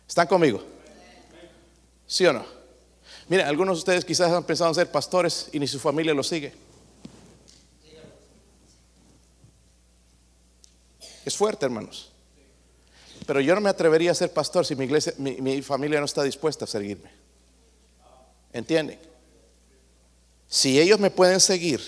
¿Están 0.07 0.29
conmigo? 0.29 0.63
¿Sí 2.07 2.25
o 2.27 2.33
no? 2.33 2.45
Miren, 3.29 3.47
algunos 3.47 3.79
de 3.79 3.81
ustedes 3.81 4.05
quizás 4.05 4.31
han 4.31 4.45
pensado 4.45 4.71
en 4.71 4.75
ser 4.75 4.93
pastores 4.93 5.49
y 5.53 5.59
ni 5.59 5.67
su 5.67 5.81
familia 5.81 6.13
lo 6.15 6.23
sigue. 6.23 6.53
Es 11.25 11.37
fuerte, 11.37 11.65
hermanos. 11.67 12.11
Pero 13.27 13.41
yo 13.41 13.55
no 13.55 13.61
me 13.61 13.71
atrevería 13.71 14.11
a 14.11 14.15
ser 14.15 14.33
pastor 14.33 14.67
si 14.67 14.75
mi 14.75 14.85
iglesia, 14.85 15.15
mi, 15.19 15.41
mi 15.41 15.63
familia 15.63 16.01
no 16.01 16.07
está 16.07 16.23
dispuesta 16.23 16.65
a 16.65 16.69
seguirme. 16.69 17.11
¿Entienden? 18.53 18.99
Si 20.49 20.81
ellos 20.81 20.99
me 20.99 21.11
pueden 21.11 21.41
seguir, 21.41 21.81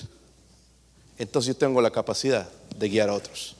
entonces 1.18 1.54
yo 1.54 1.58
tengo 1.58 1.82
la 1.82 1.90
capacidad 1.90 2.48
de 2.76 2.88
guiar 2.88 3.10
a 3.10 3.14
otros. 3.14 3.56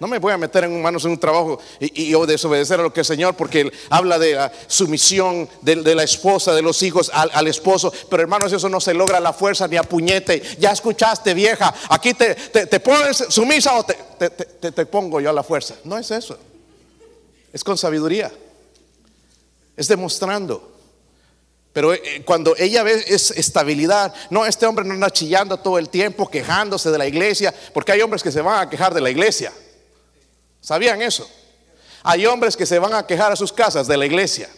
No 0.00 0.08
me 0.08 0.18
voy 0.18 0.32
a 0.32 0.38
meter 0.38 0.64
en 0.64 0.80
manos 0.80 1.04
en 1.04 1.10
un 1.10 1.20
trabajo 1.20 1.60
y, 1.78 2.14
desobedecer 2.26 2.80
a 2.80 2.84
lo 2.84 2.92
que 2.92 3.00
el 3.00 3.06
Señor, 3.06 3.34
porque 3.36 3.60
él 3.60 3.72
habla 3.90 4.18
de 4.18 4.34
la 4.34 4.50
sumisión 4.66 5.46
de, 5.60 5.94
la 5.94 6.02
esposa, 6.02 6.54
de 6.54 6.62
los 6.62 6.82
hijos 6.82 7.10
al, 7.12 7.46
esposo. 7.46 7.92
Pero 8.08 8.22
hermanos, 8.22 8.50
eso 8.50 8.70
no 8.70 8.80
se 8.80 8.94
logra 8.94 9.18
a 9.18 9.20
la 9.20 9.34
fuerza 9.34 9.68
ni 9.68 9.76
a 9.76 9.82
puñete. 9.82 10.42
Ya 10.58 10.72
escuchaste, 10.72 11.34
vieja, 11.34 11.74
aquí 11.90 12.14
te, 12.14 12.34
te, 12.34 12.80
pones 12.80 13.26
sumisa 13.28 13.76
o 13.76 13.84
te, 13.84 14.30
te 14.72 14.86
pongo 14.86 15.20
yo 15.20 15.28
a 15.28 15.34
la 15.34 15.42
fuerza. 15.42 15.74
No 15.84 15.98
es 15.98 16.10
eso. 16.10 16.38
Es 17.52 17.62
con 17.62 17.76
sabiduría. 17.76 18.32
Es 19.76 19.86
demostrando. 19.86 20.78
Pero 21.74 21.92
eh, 21.92 22.22
cuando 22.24 22.56
ella 22.56 22.82
ve 22.82 23.04
es 23.06 23.32
estabilidad, 23.32 24.14
no, 24.30 24.46
este 24.46 24.64
hombre 24.64 24.86
no 24.86 24.94
anda 24.94 25.10
chillando 25.10 25.58
todo 25.58 25.78
el 25.78 25.90
tiempo, 25.90 26.26
quejándose 26.28 26.90
de 26.90 26.96
la 26.96 27.06
iglesia, 27.06 27.54
porque 27.74 27.92
hay 27.92 28.00
hombres 28.00 28.22
que 28.22 28.32
se 28.32 28.40
van 28.40 28.66
a 28.66 28.70
quejar 28.70 28.94
de 28.94 29.02
la 29.02 29.10
iglesia. 29.10 29.52
¿Sabían 30.60 31.02
eso? 31.02 31.28
Hay 32.02 32.26
hombres 32.26 32.56
que 32.56 32.66
se 32.66 32.78
van 32.78 32.94
a 32.94 33.06
quejar 33.06 33.32
a 33.32 33.36
sus 33.36 33.52
casas 33.52 33.86
de 33.86 33.96
la 33.96 34.06
iglesia, 34.06 34.48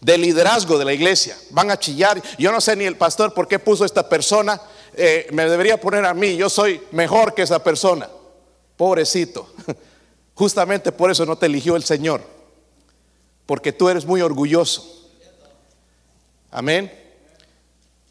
del 0.00 0.22
liderazgo 0.22 0.78
de 0.78 0.84
la 0.84 0.92
iglesia. 0.92 1.36
Van 1.50 1.70
a 1.70 1.78
chillar. 1.78 2.20
Yo 2.38 2.50
no 2.50 2.60
sé 2.60 2.76
ni 2.76 2.84
el 2.84 2.96
pastor 2.96 3.34
por 3.34 3.46
qué 3.46 3.58
puso 3.58 3.84
esta 3.84 4.08
persona. 4.08 4.60
Eh, 4.94 5.28
me 5.32 5.48
debería 5.48 5.80
poner 5.80 6.04
a 6.04 6.14
mí. 6.14 6.36
Yo 6.36 6.50
soy 6.50 6.82
mejor 6.90 7.34
que 7.34 7.42
esa 7.42 7.62
persona. 7.62 8.08
Pobrecito. 8.76 9.52
Justamente 10.34 10.90
por 10.90 11.10
eso 11.10 11.24
no 11.24 11.36
te 11.36 11.46
eligió 11.46 11.76
el 11.76 11.84
Señor. 11.84 12.22
Porque 13.46 13.72
tú 13.72 13.88
eres 13.88 14.04
muy 14.04 14.22
orgulloso. 14.22 15.08
Amén. 16.50 16.92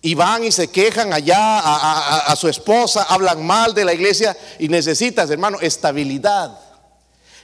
Y 0.02 0.16
van 0.16 0.44
y 0.44 0.52
se 0.52 0.70
quejan 0.70 1.14
allá 1.14 1.60
a, 1.60 2.36
su 2.36 2.48
esposa, 2.48 3.04
hablan 3.04 3.46
mal 3.46 3.74
de 3.76 3.86
la 3.86 3.94
iglesia 3.94 4.36
y 4.58 4.68
necesitas, 4.68 5.30
hermano, 5.30 5.60
estabilidad. 5.62 6.58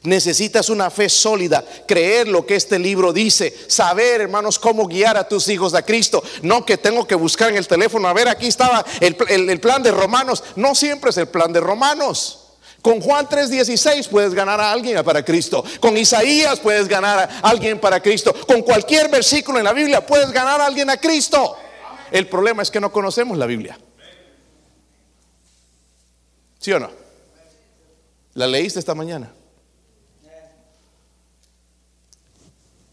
Necesitas 0.03 0.69
una 0.69 0.89
fe 0.89 1.10
sólida, 1.10 1.63
creer 1.88 2.27
lo 2.27 2.45
que 2.45 2.55
este 2.55 2.77
libro 2.79 3.12
dice, 3.12 3.53
saber, 3.67 4.21
hermanos, 4.21 4.60
cómo 4.60 4.88
guiar 4.88 5.17
a 5.17 5.27
tus 5.27 5.47
hijos 5.49 5.73
a 5.73 5.81
Cristo. 5.81 6.23
No 6.43 6.65
que 6.65 6.77
tengo 6.77 7.07
que 7.07 7.15
buscar 7.15 7.49
en 7.49 7.57
el 7.57 7.67
teléfono, 7.67 8.07
a 8.07 8.13
ver, 8.13 8.27
aquí 8.27 8.47
estaba 8.47 8.86
el, 8.99 9.17
el 9.49 9.60
plan 9.60 9.81
de 9.81 9.91
Romanos. 9.91 10.43
No 10.55 10.75
siempre 10.75 11.10
es 11.10 11.17
el 11.17 11.27
plan 11.27 11.51
de 11.51 11.60
Romanos. 11.60 12.43
Con 12.81 13.01
Juan 13.01 13.27
3:16 13.27 14.07
puedes 14.07 14.33
ganar 14.33 14.62
a 14.62 14.71
alguien 14.71 15.03
para 15.03 15.25
Cristo. 15.25 15.63
Con 15.79 15.97
Isaías 15.97 16.60
puedes 16.60 16.88
ganar 16.88 17.29
a 17.41 17.49
alguien 17.49 17.79
para 17.79 18.01
Cristo. 18.01 18.33
Con 18.47 18.62
cualquier 18.62 19.10
versículo 19.10 19.57
en 19.57 19.65
la 19.65 19.73
Biblia 19.73 20.05
puedes 20.05 20.31
ganar 20.31 20.62
a 20.62 20.67
alguien 20.67 20.89
a 20.89 20.97
Cristo. 20.97 21.57
El 22.12 22.27
problema 22.27 22.63
es 22.63 22.71
que 22.71 22.79
no 22.79 22.91
conocemos 22.91 23.38
la 23.38 23.45
Biblia. 23.45 23.77
¿Sí 26.60 26.71
o 26.71 26.79
no? 26.79 26.89
¿La 28.36 28.47
leíste 28.47 28.79
esta 28.79 28.95
mañana? 28.95 29.33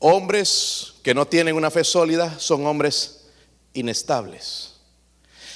Hombres 0.06 0.96
que 1.02 1.14
no 1.14 1.26
tienen 1.26 1.56
una 1.56 1.70
fe 1.70 1.82
sólida 1.82 2.38
son 2.38 2.66
hombres 2.66 3.24
inestables. 3.72 4.72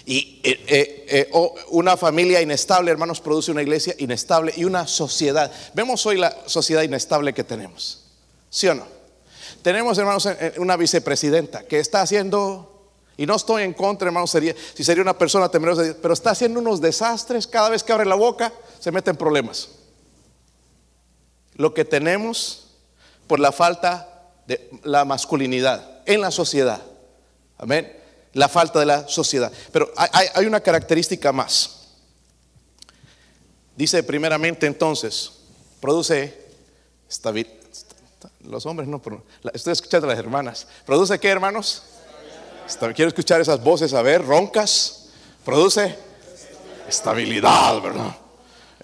Y 0.07 0.41
eh, 0.43 0.65
eh, 0.67 1.07
eh, 1.07 1.31
una 1.69 1.99
familia 1.99 2.41
inestable, 2.41 2.91
hermanos, 2.91 3.21
produce 3.21 3.51
una 3.51 3.61
iglesia 3.61 3.95
inestable 3.99 4.55
y 4.57 4.65
una 4.65 4.87
sociedad. 4.87 5.53
Vemos 5.75 6.07
hoy 6.07 6.17
la 6.17 6.35
sociedad 6.47 6.81
inestable 6.81 7.35
que 7.35 7.45
tenemos. 7.45 8.07
¿Sí 8.49 8.67
o 8.69 8.75
no? 8.75 8.87
Tenemos, 9.61 9.99
hermanos, 9.99 10.27
una 10.57 10.79
vicepresidenta 10.79 11.65
que 11.65 11.79
está 11.79 12.01
haciendo, 12.01 12.91
y 13.19 13.27
no 13.27 13.37
estoy 13.37 13.65
en 13.65 13.75
contra, 13.75 14.09
hermanos, 14.09 14.31
sería, 14.31 14.57
si 14.73 14.83
sería 14.83 15.03
una 15.03 15.19
persona 15.19 15.51
temerosa, 15.51 15.95
pero 16.01 16.15
está 16.15 16.31
haciendo 16.31 16.59
unos 16.59 16.81
desastres. 16.81 17.47
Cada 17.47 17.69
vez 17.69 17.83
que 17.83 17.93
abre 17.93 18.07
la 18.07 18.15
boca, 18.15 18.51
se 18.79 18.91
mete 18.93 19.11
en 19.11 19.19
problemas. 19.19 19.69
Lo 21.53 21.75
que 21.75 21.85
tenemos 21.85 22.69
por 23.27 23.41
la 23.41 23.53
falta 23.53 24.15
de 24.49 24.69
la 24.83 25.05
masculinidad 25.05 26.03
en 26.05 26.21
la 26.21 26.33
sociedad. 26.33 26.83
Amén 27.57 27.99
la 28.39 28.49
falta 28.49 28.79
de 28.79 28.87
la 28.87 29.09
sociedad. 29.09 29.51
Pero 29.73 29.93
hay, 29.97 30.47
una 30.47 30.61
característica 30.61 31.33
más. 31.33 31.89
Dice 33.77 34.03
primeramente 34.03 34.67
entonces, 34.67 35.33
produce 35.81 36.47
estabilidad. 37.09 37.55
Los 38.45 38.65
hombres 38.67 38.89
no, 38.89 39.01
estoy 39.53 39.73
escuchando 39.73 40.07
a 40.07 40.11
las 40.11 40.19
hermanas. 40.19 40.67
¿Produce 40.87 41.19
qué, 41.19 41.29
hermanos? 41.29 41.83
Quiero 42.95 43.09
escuchar 43.09 43.41
esas 43.41 43.63
voces, 43.63 43.93
a 43.95 44.03
ver, 44.03 44.25
roncas. 44.25 45.11
Produce 45.45 45.97
estabilidad, 46.89 47.81
¿verdad? 47.81 48.17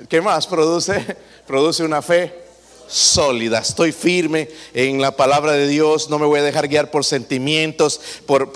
¿Qué 0.08 0.20
más 0.20 0.46
produce? 0.46 1.16
Produce 1.46 1.84
una 1.84 2.02
fe 2.02 2.43
sólida, 2.88 3.58
estoy 3.58 3.92
firme 3.92 4.48
en 4.72 5.00
la 5.00 5.16
palabra 5.16 5.52
de 5.52 5.66
Dios, 5.66 6.10
no 6.10 6.18
me 6.18 6.26
voy 6.26 6.40
a 6.40 6.42
dejar 6.42 6.68
guiar 6.68 6.90
por 6.90 7.04
sentimientos, 7.04 8.00
por, 8.26 8.52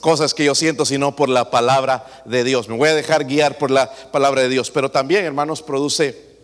cosas 0.00 0.34
que 0.34 0.44
yo 0.44 0.54
siento, 0.54 0.84
sino 0.84 1.16
por 1.16 1.28
la 1.28 1.50
palabra 1.50 2.22
de 2.24 2.44
Dios. 2.44 2.68
Me 2.68 2.76
voy 2.76 2.88
a 2.88 2.94
dejar 2.94 3.24
guiar 3.24 3.58
por 3.58 3.70
la 3.70 3.90
palabra 4.12 4.42
de 4.42 4.48
Dios. 4.48 4.70
Pero 4.70 4.90
también, 4.90 5.24
hermanos, 5.24 5.62
produce 5.62 6.34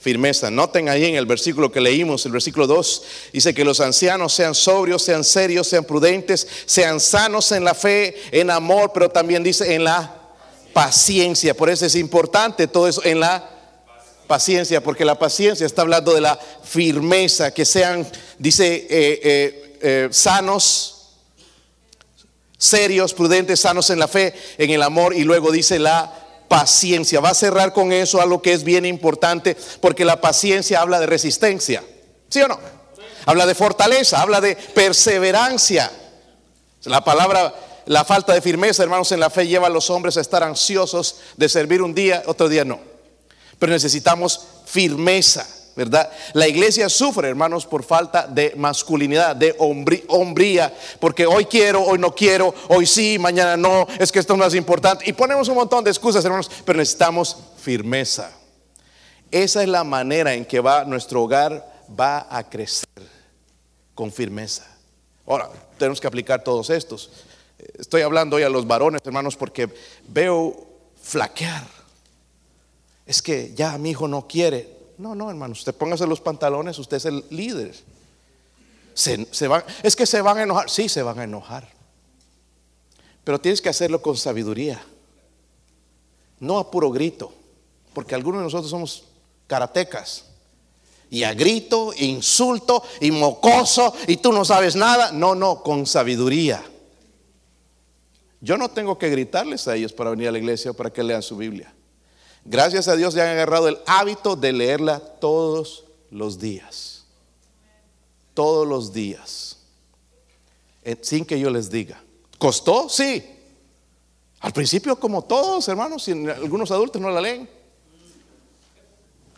firmeza. 0.00 0.50
Noten 0.50 0.88
ahí 0.88 1.04
en 1.04 1.16
el 1.16 1.26
versículo 1.26 1.70
que 1.70 1.80
leímos, 1.80 2.24
el 2.26 2.32
versículo 2.32 2.66
2, 2.66 3.02
dice 3.32 3.54
que 3.54 3.64
los 3.64 3.80
ancianos 3.80 4.32
sean 4.32 4.54
sobrios, 4.54 5.02
sean 5.02 5.24
serios, 5.24 5.68
sean 5.68 5.84
prudentes, 5.84 6.46
sean 6.64 7.00
sanos 7.00 7.52
en 7.52 7.64
la 7.64 7.74
fe, 7.74 8.16
en 8.32 8.50
amor, 8.50 8.92
pero 8.94 9.10
también 9.10 9.42
dice 9.42 9.74
en 9.74 9.84
la 9.84 10.16
paciencia. 10.72 11.54
Por 11.54 11.68
eso 11.68 11.84
es 11.84 11.94
importante 11.94 12.66
todo 12.66 12.88
eso, 12.88 13.04
en 13.04 13.20
la 13.20 13.59
paciencia, 14.30 14.80
porque 14.80 15.04
la 15.04 15.18
paciencia 15.18 15.66
está 15.66 15.82
hablando 15.82 16.14
de 16.14 16.20
la 16.20 16.38
firmeza, 16.62 17.52
que 17.52 17.64
sean, 17.64 18.06
dice, 18.38 18.86
eh, 18.88 19.20
eh, 19.24 19.78
eh, 19.82 20.08
sanos, 20.12 21.16
serios, 22.56 23.12
prudentes, 23.12 23.58
sanos 23.58 23.90
en 23.90 23.98
la 23.98 24.06
fe, 24.06 24.32
en 24.56 24.70
el 24.70 24.84
amor, 24.84 25.16
y 25.16 25.24
luego 25.24 25.50
dice 25.50 25.80
la 25.80 26.14
paciencia. 26.46 27.18
Va 27.18 27.30
a 27.30 27.34
cerrar 27.34 27.72
con 27.72 27.90
eso 27.90 28.20
algo 28.20 28.40
que 28.40 28.52
es 28.52 28.62
bien 28.62 28.86
importante, 28.86 29.56
porque 29.80 30.04
la 30.04 30.20
paciencia 30.20 30.80
habla 30.80 31.00
de 31.00 31.06
resistencia, 31.06 31.82
¿sí 32.28 32.40
o 32.40 32.46
no? 32.46 32.60
Habla 33.26 33.46
de 33.46 33.56
fortaleza, 33.56 34.20
habla 34.20 34.40
de 34.40 34.54
perseverancia. 34.54 35.90
La 36.84 37.02
palabra 37.02 37.52
la 37.86 38.04
falta 38.04 38.32
de 38.32 38.40
firmeza, 38.40 38.84
hermanos, 38.84 39.10
en 39.10 39.18
la 39.18 39.30
fe 39.30 39.48
lleva 39.48 39.66
a 39.66 39.70
los 39.70 39.90
hombres 39.90 40.16
a 40.16 40.20
estar 40.20 40.44
ansiosos 40.44 41.16
de 41.36 41.48
servir 41.48 41.82
un 41.82 41.92
día, 41.92 42.22
otro 42.26 42.48
día 42.48 42.64
no. 42.64 42.89
Pero 43.60 43.72
necesitamos 43.72 44.40
firmeza, 44.64 45.46
¿verdad? 45.76 46.10
La 46.32 46.48
iglesia 46.48 46.88
sufre, 46.88 47.28
hermanos, 47.28 47.66
por 47.66 47.84
falta 47.84 48.26
de 48.26 48.54
masculinidad, 48.56 49.36
de 49.36 49.54
hombría, 49.58 50.74
porque 50.98 51.26
hoy 51.26 51.44
quiero, 51.44 51.84
hoy 51.84 51.98
no 51.98 52.14
quiero, 52.14 52.54
hoy 52.68 52.86
sí, 52.86 53.18
mañana 53.18 53.58
no, 53.58 53.86
es 53.98 54.10
que 54.10 54.18
esto 54.18 54.34
no 54.36 54.46
es 54.46 54.54
importante. 54.54 55.04
Y 55.08 55.12
ponemos 55.12 55.46
un 55.48 55.56
montón 55.56 55.84
de 55.84 55.90
excusas, 55.90 56.24
hermanos, 56.24 56.50
pero 56.64 56.78
necesitamos 56.78 57.36
firmeza. 57.60 58.32
Esa 59.30 59.62
es 59.62 59.68
la 59.68 59.84
manera 59.84 60.32
en 60.32 60.46
que 60.46 60.58
va 60.58 60.84
nuestro 60.84 61.22
hogar 61.22 61.70
va 61.98 62.26
a 62.30 62.48
crecer 62.48 62.88
con 63.94 64.10
firmeza. 64.10 64.66
Ahora, 65.26 65.50
tenemos 65.76 66.00
que 66.00 66.06
aplicar 66.06 66.42
todos 66.42 66.70
estos. 66.70 67.10
Estoy 67.78 68.00
hablando 68.00 68.36
hoy 68.36 68.42
a 68.42 68.48
los 68.48 68.66
varones, 68.66 69.02
hermanos, 69.04 69.36
porque 69.36 69.68
veo 70.08 70.66
flaquear. 71.02 71.79
Es 73.10 73.22
que 73.22 73.52
ya 73.56 73.76
mi 73.76 73.90
hijo 73.90 74.06
no 74.06 74.28
quiere. 74.28 74.68
No, 74.96 75.16
no, 75.16 75.28
hermanos, 75.30 75.58
usted 75.58 75.74
póngase 75.74 76.06
los 76.06 76.20
pantalones, 76.20 76.78
usted 76.78 76.98
es 76.98 77.06
el 77.06 77.24
líder. 77.30 77.74
Se, 78.94 79.26
es 79.82 79.96
que 79.96 80.06
se 80.06 80.20
van 80.20 80.38
a 80.38 80.44
enojar. 80.44 80.70
Sí, 80.70 80.88
se 80.88 81.02
van 81.02 81.18
a 81.18 81.24
enojar. 81.24 81.68
Pero 83.24 83.40
tienes 83.40 83.60
que 83.60 83.68
hacerlo 83.68 84.00
con 84.00 84.16
sabiduría. 84.16 84.80
No 86.38 86.58
a 86.58 86.70
puro 86.70 86.92
grito. 86.92 87.32
Porque 87.94 88.14
algunos 88.14 88.42
de 88.42 88.44
nosotros 88.44 88.70
somos 88.70 89.02
karatecas. 89.48 90.26
Y 91.10 91.24
a 91.24 91.34
grito, 91.34 91.92
insulto, 91.96 92.80
y 93.00 93.10
mocoso, 93.10 93.92
y 94.06 94.18
tú 94.18 94.32
no 94.32 94.44
sabes 94.44 94.76
nada. 94.76 95.10
No, 95.10 95.34
no, 95.34 95.64
con 95.64 95.84
sabiduría. 95.84 96.62
Yo 98.40 98.56
no 98.56 98.68
tengo 98.70 98.96
que 98.98 99.10
gritarles 99.10 99.66
a 99.66 99.74
ellos 99.74 99.92
para 99.92 100.10
venir 100.10 100.28
a 100.28 100.30
la 100.30 100.38
iglesia 100.38 100.72
para 100.72 100.92
que 100.92 101.02
lean 101.02 101.22
su 101.22 101.36
Biblia. 101.36 101.74
Gracias 102.44 102.88
a 102.88 102.96
Dios 102.96 103.14
ya 103.14 103.24
han 103.24 103.30
agarrado 103.30 103.68
el 103.68 103.78
hábito 103.86 104.36
de 104.36 104.52
leerla 104.52 104.98
todos 104.98 105.84
los 106.10 106.38
días. 106.38 107.04
Todos 108.34 108.66
los 108.66 108.92
días. 108.92 109.58
Eh, 110.82 110.96
sin 111.00 111.24
que 111.24 111.38
yo 111.38 111.50
les 111.50 111.70
diga. 111.70 112.02
¿Costó? 112.38 112.88
Sí. 112.88 113.24
Al 114.40 114.52
principio 114.52 114.98
como 114.98 115.22
todos, 115.22 115.68
hermanos, 115.68 116.08
algunos 116.08 116.70
adultos 116.70 117.00
no 117.00 117.10
la 117.10 117.20
leen. 117.20 117.48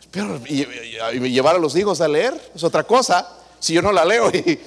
Pero 0.09 0.41
llevar 0.45 1.55
a 1.55 1.59
los 1.59 1.75
hijos 1.75 1.99
a 1.99 2.07
leer 2.07 2.51
es 2.55 2.63
otra 2.63 2.83
cosa. 2.83 3.39
Si 3.59 3.73
yo 3.73 3.81
no 3.81 3.91
la 3.91 4.05
leo, 4.05 4.29
y, 4.33 4.59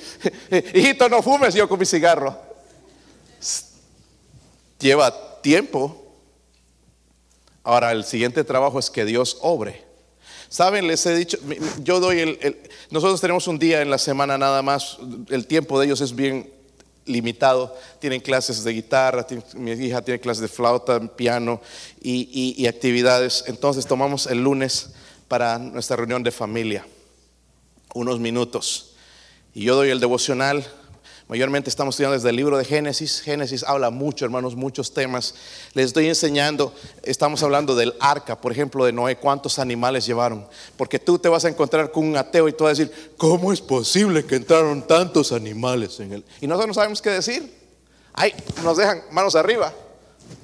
hijito, 0.74 1.08
no 1.08 1.22
fumes 1.22 1.54
yo 1.54 1.68
con 1.68 1.78
mi 1.78 1.86
cigarro. 1.86 2.36
Lleva 4.78 5.40
tiempo. 5.40 6.05
Ahora, 7.66 7.90
el 7.90 8.04
siguiente 8.04 8.44
trabajo 8.44 8.78
es 8.78 8.90
que 8.90 9.04
Dios 9.04 9.38
obre. 9.40 9.82
Saben, 10.48 10.86
les 10.86 11.04
he 11.04 11.16
dicho, 11.16 11.36
yo 11.82 11.98
doy 11.98 12.20
el, 12.20 12.60
nosotros 12.92 13.20
tenemos 13.20 13.48
un 13.48 13.58
día 13.58 13.82
en 13.82 13.90
la 13.90 13.98
semana 13.98 14.38
nada 14.38 14.62
más, 14.62 14.98
el 15.30 15.48
tiempo 15.48 15.80
de 15.80 15.86
ellos 15.86 16.00
es 16.00 16.14
bien 16.14 16.48
limitado, 17.06 17.76
tienen 17.98 18.20
clases 18.20 18.62
de 18.62 18.72
guitarra, 18.72 19.26
mi 19.54 19.72
hija 19.72 20.00
tiene 20.00 20.20
clases 20.20 20.42
de 20.42 20.48
flauta, 20.48 21.00
piano 21.16 21.60
y 22.00 22.64
actividades, 22.68 23.42
entonces 23.48 23.84
tomamos 23.84 24.28
el 24.28 24.44
lunes 24.44 24.90
para 25.26 25.58
nuestra 25.58 25.96
reunión 25.96 26.22
de 26.22 26.30
familia, 26.30 26.86
unos 27.94 28.20
minutos. 28.20 28.94
Y 29.54 29.64
yo 29.64 29.74
doy 29.74 29.90
el 29.90 29.98
devocional. 29.98 30.64
Mayormente 31.28 31.68
estamos 31.68 31.94
estudiando 31.94 32.14
desde 32.14 32.30
el 32.30 32.36
libro 32.36 32.56
de 32.56 32.64
Génesis. 32.64 33.20
Génesis 33.20 33.64
habla 33.64 33.90
mucho, 33.90 34.24
hermanos, 34.24 34.54
muchos 34.54 34.94
temas. 34.94 35.34
Les 35.74 35.86
estoy 35.86 36.06
enseñando, 36.06 36.72
estamos 37.02 37.42
hablando 37.42 37.74
del 37.74 37.94
arca, 37.98 38.40
por 38.40 38.52
ejemplo, 38.52 38.84
de 38.84 38.92
Noé, 38.92 39.16
cuántos 39.16 39.58
animales 39.58 40.06
llevaron. 40.06 40.46
Porque 40.76 41.00
tú 41.00 41.18
te 41.18 41.28
vas 41.28 41.44
a 41.44 41.48
encontrar 41.48 41.90
con 41.90 42.06
un 42.06 42.16
ateo 42.16 42.46
y 42.46 42.52
tú 42.52 42.62
vas 42.62 42.78
a 42.78 42.82
decir, 42.82 43.14
¿cómo 43.16 43.52
es 43.52 43.60
posible 43.60 44.24
que 44.24 44.36
entraron 44.36 44.86
tantos 44.86 45.32
animales 45.32 45.98
en 45.98 46.12
él? 46.12 46.24
Y 46.40 46.46
nosotros 46.46 46.68
no 46.68 46.74
sabemos 46.74 47.02
qué 47.02 47.10
decir. 47.10 47.52
Ay, 48.12 48.32
nos 48.62 48.76
dejan 48.76 49.02
manos 49.10 49.34
arriba, 49.34 49.74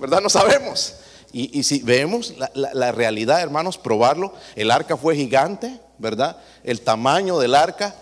¿verdad? 0.01 0.21
No 0.21 0.29
sabemos. 0.29 0.97
Y, 1.33 1.63
si 1.63 1.81
vemos 1.81 2.35
la, 2.55 2.93
realidad, 2.93 3.41
hermanos, 3.41 3.79
probarlo, 3.79 4.35
el 4.55 4.71
arca 4.71 4.99
fue 4.99 5.17
gigante, 5.17 5.81
¿verdad? 5.97 6.37
El 6.63 6.83
tamaño 6.83 7.39
del 7.39 7.55
arca, 7.55 7.95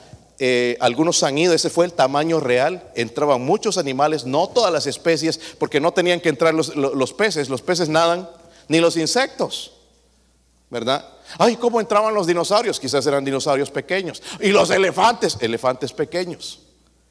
eh, 0.42 0.79
algunos 0.81 1.22
han 1.22 1.37
ido, 1.37 1.53
ese 1.53 1.68
fue 1.68 1.85
el 1.85 1.92
tamaño 1.92 2.40
real, 2.40 2.90
entraban 2.94 3.42
muchos 3.42 3.76
animales, 3.76 4.24
no 4.24 4.48
todas 4.48 4.72
las 4.72 4.87
especies, 4.87 5.38
porque 5.59 5.81
no 5.81 5.92
tenían 5.92 6.18
que 6.18 6.31
entrar 6.31 6.55
los, 6.55 7.12
peces, 7.12 7.50
los 7.50 7.61
peces 7.61 7.90
nadan, 7.90 8.26
ni 8.66 8.81
los 8.81 8.96
insectos, 8.96 9.72
¿verdad? 10.70 11.07
Ay, 11.37 11.57
¿cómo 11.57 11.79
entraban 11.79 12.14
los 12.14 12.26
dinosaurios? 12.26 12.81
Quizás 12.81 13.07
eran 13.07 13.22
dinosaurios 13.22 13.70
pequeños. 13.70 14.22
Y 14.40 14.48
los 14.48 14.70
elefantes, 14.70 15.37
elefantes 15.40 15.92
pequeños, 15.92 16.61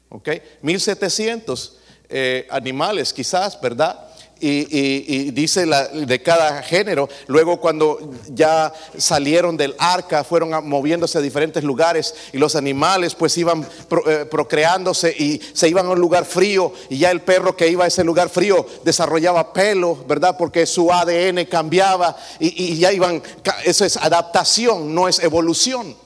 ¿ok? 0.08 0.28
1700 0.62 1.78
eh, 2.08 2.48
animales 2.50 3.12
quizás, 3.12 3.60
¿verdad? 3.60 4.08
Y, 4.40 5.30
dice 5.30 5.66
de 5.66 6.22
cada 6.22 6.62
género. 6.62 7.08
Luego 7.26 7.60
cuando 7.60 7.98
ya 8.28 8.72
salieron 8.96 9.56
del 9.56 9.74
arca, 9.78 10.24
fueron 10.24 10.68
moviéndose 10.68 11.18
a 11.18 11.20
diferentes 11.20 11.62
lugares 11.62 12.14
y 12.32 12.38
los 12.38 12.56
animales 12.56 13.14
pues 13.14 13.36
iban 13.38 13.66
eh, 14.06 14.26
procreándose 14.30 15.14
y 15.16 15.40
se 15.52 15.68
iban 15.68 15.86
a 15.86 15.90
un 15.90 16.00
lugar 16.00 16.24
frío 16.24 16.72
y 16.88 16.98
ya 16.98 17.10
el 17.10 17.22
perro 17.22 17.56
que 17.56 17.68
iba 17.68 17.84
a 17.84 17.88
ese 17.88 18.04
lugar 18.04 18.28
frío 18.28 18.66
desarrollaba 18.84 19.52
pelo, 19.52 20.04
¿verdad? 20.06 20.36
Porque 20.38 20.66
su 20.66 20.92
ADN 20.92 21.44
cambiaba 21.46 22.16
y, 22.38 22.78
ya 22.78 22.92
iban, 22.92 23.22
eso 23.64 23.84
es 23.84 23.96
adaptación, 23.96 24.94
no 24.94 25.08
es 25.08 25.18
evolución. 25.20 25.96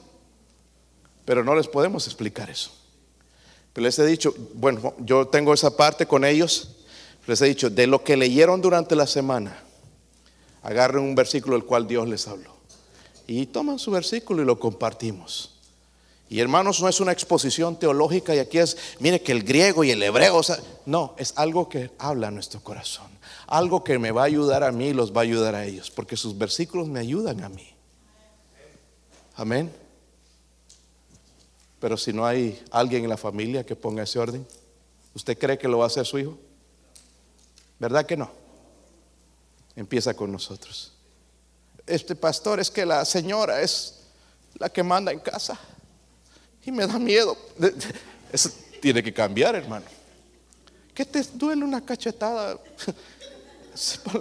Pero 1.23 1.43
no 1.43 1.55
les 1.55 1.67
podemos 1.67 2.05
explicar 2.05 2.49
eso. 2.49 2.71
Pero 3.73 3.85
les 3.85 3.97
he 3.97 4.05
dicho, 4.05 4.33
bueno, 4.53 4.93
yo 4.99 5.27
tengo 5.27 5.53
esa 5.53 5.75
parte 5.75 6.05
con 6.05 6.23
ellos 6.23 6.75
les 7.27 7.41
he 7.41 7.45
dicho, 7.45 7.69
de 7.69 7.87
lo 7.87 8.03
que 8.03 8.17
leyeron 8.17 8.61
durante 8.61 8.95
la 8.95 9.07
semana, 9.07 9.63
agarren 10.61 11.03
un 11.03 11.15
versículo 11.15 11.55
del 11.55 11.65
cual 11.65 11.87
Dios 11.87 12.07
les 12.07 12.27
habló. 12.27 12.55
Y 13.27 13.47
toman 13.47 13.79
su 13.79 13.91
versículo 13.91 14.43
y 14.43 14.45
lo 14.45 14.59
compartimos. 14.59 15.55
Y 16.29 16.39
hermanos, 16.39 16.81
no 16.81 16.89
es 16.89 16.99
una 16.99 17.11
exposición 17.11 17.77
teológica 17.77 18.35
y 18.35 18.39
aquí 18.39 18.57
es, 18.57 18.77
mire 18.99 19.21
que 19.21 19.31
el 19.31 19.43
griego 19.43 19.83
y 19.83 19.91
el 19.91 20.01
hebreo, 20.01 20.41
no, 20.85 21.15
es 21.17 21.33
algo 21.35 21.69
que 21.69 21.91
habla 21.99 22.29
a 22.29 22.31
nuestro 22.31 22.61
corazón. 22.61 23.07
Algo 23.47 23.83
que 23.83 23.99
me 23.99 24.11
va 24.11 24.23
a 24.23 24.25
ayudar 24.25 24.63
a 24.63 24.71
mí 24.71 24.87
y 24.87 24.93
los 24.93 25.15
va 25.15 25.21
a 25.21 25.23
ayudar 25.23 25.53
a 25.53 25.65
ellos, 25.65 25.91
porque 25.91 26.17
sus 26.17 26.37
versículos 26.37 26.87
me 26.87 26.99
ayudan 26.99 27.43
a 27.43 27.49
mí. 27.49 27.69
Amén. 29.35 29.71
Pero 31.79 31.97
si 31.97 32.11
no 32.11 32.25
hay 32.25 32.59
alguien 32.71 33.03
en 33.03 33.09
la 33.09 33.17
familia 33.17 33.63
que 33.63 33.75
ponga 33.75 34.01
ese 34.01 34.17
orden, 34.17 34.47
¿usted 35.13 35.37
cree 35.37 35.59
que 35.59 35.67
lo 35.67 35.77
va 35.77 35.83
a 35.83 35.87
hacer 35.87 36.05
su 36.05 36.17
hijo? 36.17 36.37
¿Verdad 37.79 38.05
que 38.05 38.17
no? 38.17 38.31
Empieza 39.75 40.13
con 40.13 40.31
nosotros. 40.31 40.93
Este 41.85 42.15
pastor 42.15 42.59
es 42.59 42.71
que 42.71 42.85
la 42.85 43.05
señora 43.05 43.61
es 43.61 43.99
la 44.55 44.69
que 44.69 44.83
manda 44.83 45.11
en 45.11 45.19
casa. 45.19 45.59
Y 46.65 46.71
me 46.71 46.87
da 46.87 46.97
miedo. 46.97 47.37
Eso 48.31 48.49
tiene 48.81 49.03
que 49.03 49.13
cambiar, 49.13 49.55
hermano. 49.55 49.85
¿Qué 50.93 51.05
te 51.05 51.21
duele 51.33 51.63
una 51.63 51.83
cachetada? 51.83 52.57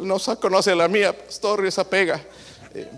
No 0.00 0.18
se 0.18 0.34
conoce 0.34 0.74
la 0.74 0.88
mía, 0.88 1.16
pastor, 1.16 1.64
esa 1.64 1.88
pega. 1.88 2.20
Eh, 2.74 2.90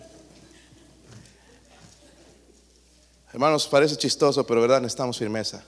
hermanos, 3.31 3.69
parece 3.69 3.95
chistoso, 3.95 4.47
pero 4.47 4.63
verdad, 4.63 4.81
necesitamos 4.81 5.19
firmeza. 5.19 5.63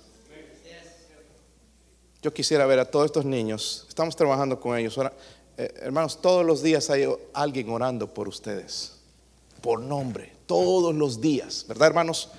Yo 2.23 2.35
quisiera 2.35 2.67
ver 2.67 2.81
a 2.81 2.91
todos 2.91 3.07
estos 3.07 3.25
niños, 3.25 3.87
estamos 3.89 4.17
trabajando 4.17 4.59
con 4.59 4.77
ellos. 4.77 4.97
Ahora, 4.99 5.13
eh, 5.57 5.73
hermanos, 5.83 6.21
todos 6.21 6.45
los 6.45 6.63
días 6.63 6.91
hay 6.91 7.05
alguien 7.33 7.71
orando 7.71 8.13
por 8.13 8.29
ustedes, 8.29 8.95
por 9.61 9.81
nombre, 9.81 10.33
todos 10.47 10.95
los 10.95 11.21
días, 11.21 11.65
¿verdad, 11.69 11.89
hermanos? 11.89 12.31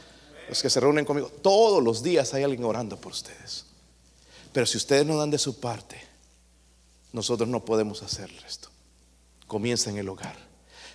Los 0.50 0.62
que 0.62 0.70
se 0.70 0.80
reúnen 0.80 1.06
conmigo, 1.06 1.32
todos 1.42 1.82
los 1.82 2.04
días 2.04 2.34
hay 2.34 2.44
alguien 2.44 2.66
orando 2.66 2.98
por 2.98 3.14
ustedes. 3.14 3.66
Pero 4.52 4.66
si 4.66 4.78
ustedes 4.78 5.06
no 5.06 5.16
dan 5.16 5.32
de 5.32 5.38
su 5.38 5.60
parte, 5.60 6.02
nosotros 7.14 7.48
no 7.48 7.64
podemos 7.64 8.04
hacer 8.04 8.30
esto. 8.46 8.70
Comienza 9.48 9.90
en 9.90 9.98
el 9.98 10.10
hogar. 10.10 10.36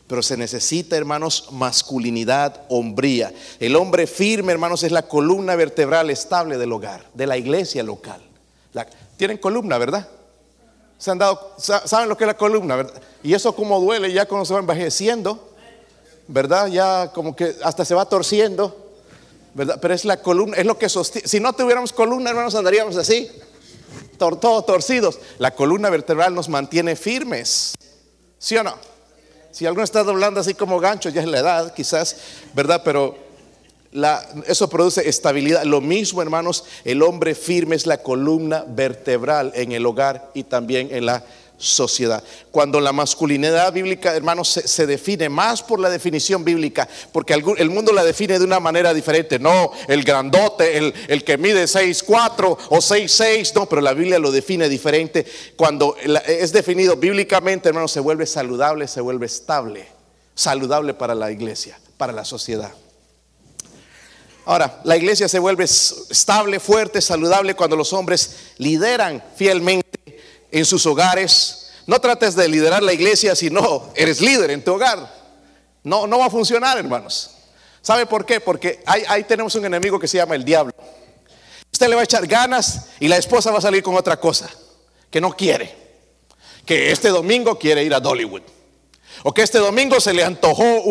Pero 0.07 0.23
se 0.23 0.37
necesita, 0.37 0.97
hermanos, 0.97 1.49
masculinidad, 1.53 2.67
hombría. 2.69 3.33
El 3.61 3.77
hombre 3.77 4.07
firme, 4.07 4.53
hermanos, 4.53 4.83
es 4.83 4.93
la 4.93 5.09
columna 5.09 5.55
vertebral 5.57 6.11
estable 6.11 6.59
del 6.59 6.73
hogar, 6.73 7.09
de 7.15 7.27
la 7.27 7.39
iglesia 7.39 7.83
local 7.83 8.21
tienen 9.17 9.39
columna, 9.39 9.79
¿verdad? 9.79 10.09
Se 10.99 11.11
han 11.11 11.19
dado, 11.19 11.55
saben 11.59 12.09
lo 12.09 12.17
que 12.17 12.25
es 12.25 12.29
la 12.29 12.37
columna, 12.37 12.77
¿verdad? 12.77 13.01
Y 13.23 13.35
eso 13.35 13.55
como 13.55 13.81
duele 13.81 14.13
ya 14.13 14.27
cuando 14.27 14.45
se 14.45 14.55
va 14.55 14.61
envejeciendo, 14.61 15.53
¿verdad? 16.29 16.69
Ya 16.69 17.11
como 17.13 17.37
que 17.37 17.55
hasta 17.63 17.85
se 17.85 17.95
va 17.95 18.09
torciendo, 18.09 18.93
¿verdad? 19.55 19.79
Pero 19.81 19.95
es 19.95 20.05
la 20.05 20.19
columna, 20.19 20.57
es 20.57 20.67
lo 20.67 20.79
que 20.79 20.89
sostiene. 20.89 21.29
Si 21.29 21.41
no 21.41 21.53
tuviéramos 21.53 21.93
columna, 21.93 22.31
hermanos, 22.31 22.55
andaríamos 22.55 22.97
así. 22.97 23.31
todos 24.19 24.67
torcidos. 24.67 25.19
La 25.39 25.55
columna 25.55 25.91
vertebral 25.91 26.35
nos 26.35 26.49
mantiene 26.49 26.97
firmes. 26.97 27.75
¿Sí 28.39 28.57
o 28.57 28.63
no? 28.63 28.75
Si 29.51 29.67
alguno 29.67 29.85
está 29.85 30.03
doblando 30.03 30.41
así 30.41 30.55
como 30.55 30.81
gancho, 30.81 31.11
ya 31.11 31.21
es 31.21 31.29
la 31.29 31.39
edad, 31.39 31.75
quizás, 31.75 32.17
¿verdad? 32.55 32.83
Pero 32.85 33.17
eso 34.47 34.69
produce 34.69 35.09
estabilidad. 35.09 35.65
Lo 35.65 35.81
mismo, 35.81 36.21
hermanos, 36.21 36.65
el 36.85 37.03
hombre 37.03 37.35
firme 37.35 37.77
es 37.77 37.87
la 37.87 37.99
columna 37.99 38.65
vertebral 38.67 39.53
en 39.55 39.73
el 39.73 39.87
hogar 39.87 40.31
y 40.35 40.45
también 40.45 40.89
en 40.91 41.07
la 41.07 41.25
sociedad. 41.57 42.23
Cuando 42.51 42.81
la 42.81 42.93
masculinidad 42.93 43.73
bíblica, 43.73 44.15
hermanos, 44.15 44.49
se, 44.49 44.87
define 44.87 45.29
más 45.29 45.63
por 45.63 45.79
la 45.79 45.89
definición 45.89 46.45
bíblica, 46.45 46.89
porque 47.13 47.35
el 47.35 47.71
mundo 47.71 47.93
la 47.93 48.05
define 48.05 48.39
de 48.39 48.45
una 48.45 48.59
manera 48.61 48.93
diferente. 48.93 49.39
No, 49.39 49.71
el 49.87 50.03
grandote, 50.03 50.77
el, 50.77 51.25
que 51.25 51.39
mide 51.39 51.65
6'4 51.65 52.59
o 52.69 52.77
6'6, 52.79 53.55
no, 53.55 53.67
pero 53.67 53.81
la 53.81 53.95
Biblia 53.95 54.19
lo 54.19 54.33
define 54.33 54.69
diferente. 54.69 55.25
Cuando 55.57 55.97
es 56.27 56.53
definido 56.53 56.97
bíblicamente, 56.97 57.69
hermanos, 57.69 57.93
se 57.93 58.01
vuelve 58.01 58.27
saludable, 58.27 58.89
se 58.89 59.01
vuelve 59.01 59.27
estable. 59.27 59.87
Saludable 60.35 60.95
para 60.95 61.15
la 61.15 61.31
iglesia, 61.31 61.79
para 61.97 62.13
la 62.13 62.25
sociedad. 62.25 62.73
Ahora, 64.47 64.81
la 64.85 64.97
iglesia 64.97 65.29
se 65.29 65.39
vuelve 65.39 65.65
estable, 65.65 66.61
fuerte, 66.61 67.01
saludable 67.01 67.55
cuando 67.55 67.77
los 67.77 67.93
hombres 67.93 68.37
lideran 68.59 69.23
fielmente 69.37 70.21
en 70.51 70.65
sus 70.67 70.85
hogares. 70.87 71.71
No 71.87 72.01
trates 72.01 72.37
de 72.37 72.49
liderar 72.49 72.83
la 72.83 72.93
iglesia 72.93 73.35
si 73.35 73.49
no 73.51 73.91
eres 73.95 74.21
líder 74.21 74.51
en 74.51 74.63
tu 74.63 74.75
hogar. 74.75 75.13
No, 75.83 76.07
no 76.07 76.19
va 76.19 76.27
a 76.27 76.31
funcionar, 76.31 76.79
hermanos. 76.79 77.31
¿Sabe 77.81 78.07
por 78.07 78.25
qué? 78.25 78.41
Porque 78.41 78.83
ahí, 78.87 79.25
tenemos 79.25 79.55
un 79.55 79.65
enemigo 79.67 79.99
que 79.99 80.09
se 80.09 80.17
llama 80.19 80.35
el 80.35 80.45
diablo. 80.45 80.73
Usted 81.71 81.89
le 81.89 81.95
va 81.95 82.03
a 82.03 82.05
echar 82.05 82.27
ganas 82.27 82.87
y 83.01 83.09
la 83.09 83.17
esposa 83.17 83.51
va 83.51 83.59
a 83.59 83.63
salir 83.63 83.83
con 83.83 83.95
otra 83.95 84.19
cosa 84.19 84.49
que 85.11 85.21
no 85.21 85.37
quiere. 85.37 85.75
Que 86.65 86.93
este 86.93 87.09
domingo 87.09 87.59
quiere 87.59 87.85
ir 87.85 87.93
a 87.93 88.01
Dollywood. 88.01 88.43
O 89.27 89.33
que 89.33 89.41
este 89.41 89.59
domingo 89.59 89.99
se 90.01 90.13
le 90.13 90.23
antojó 90.23 90.83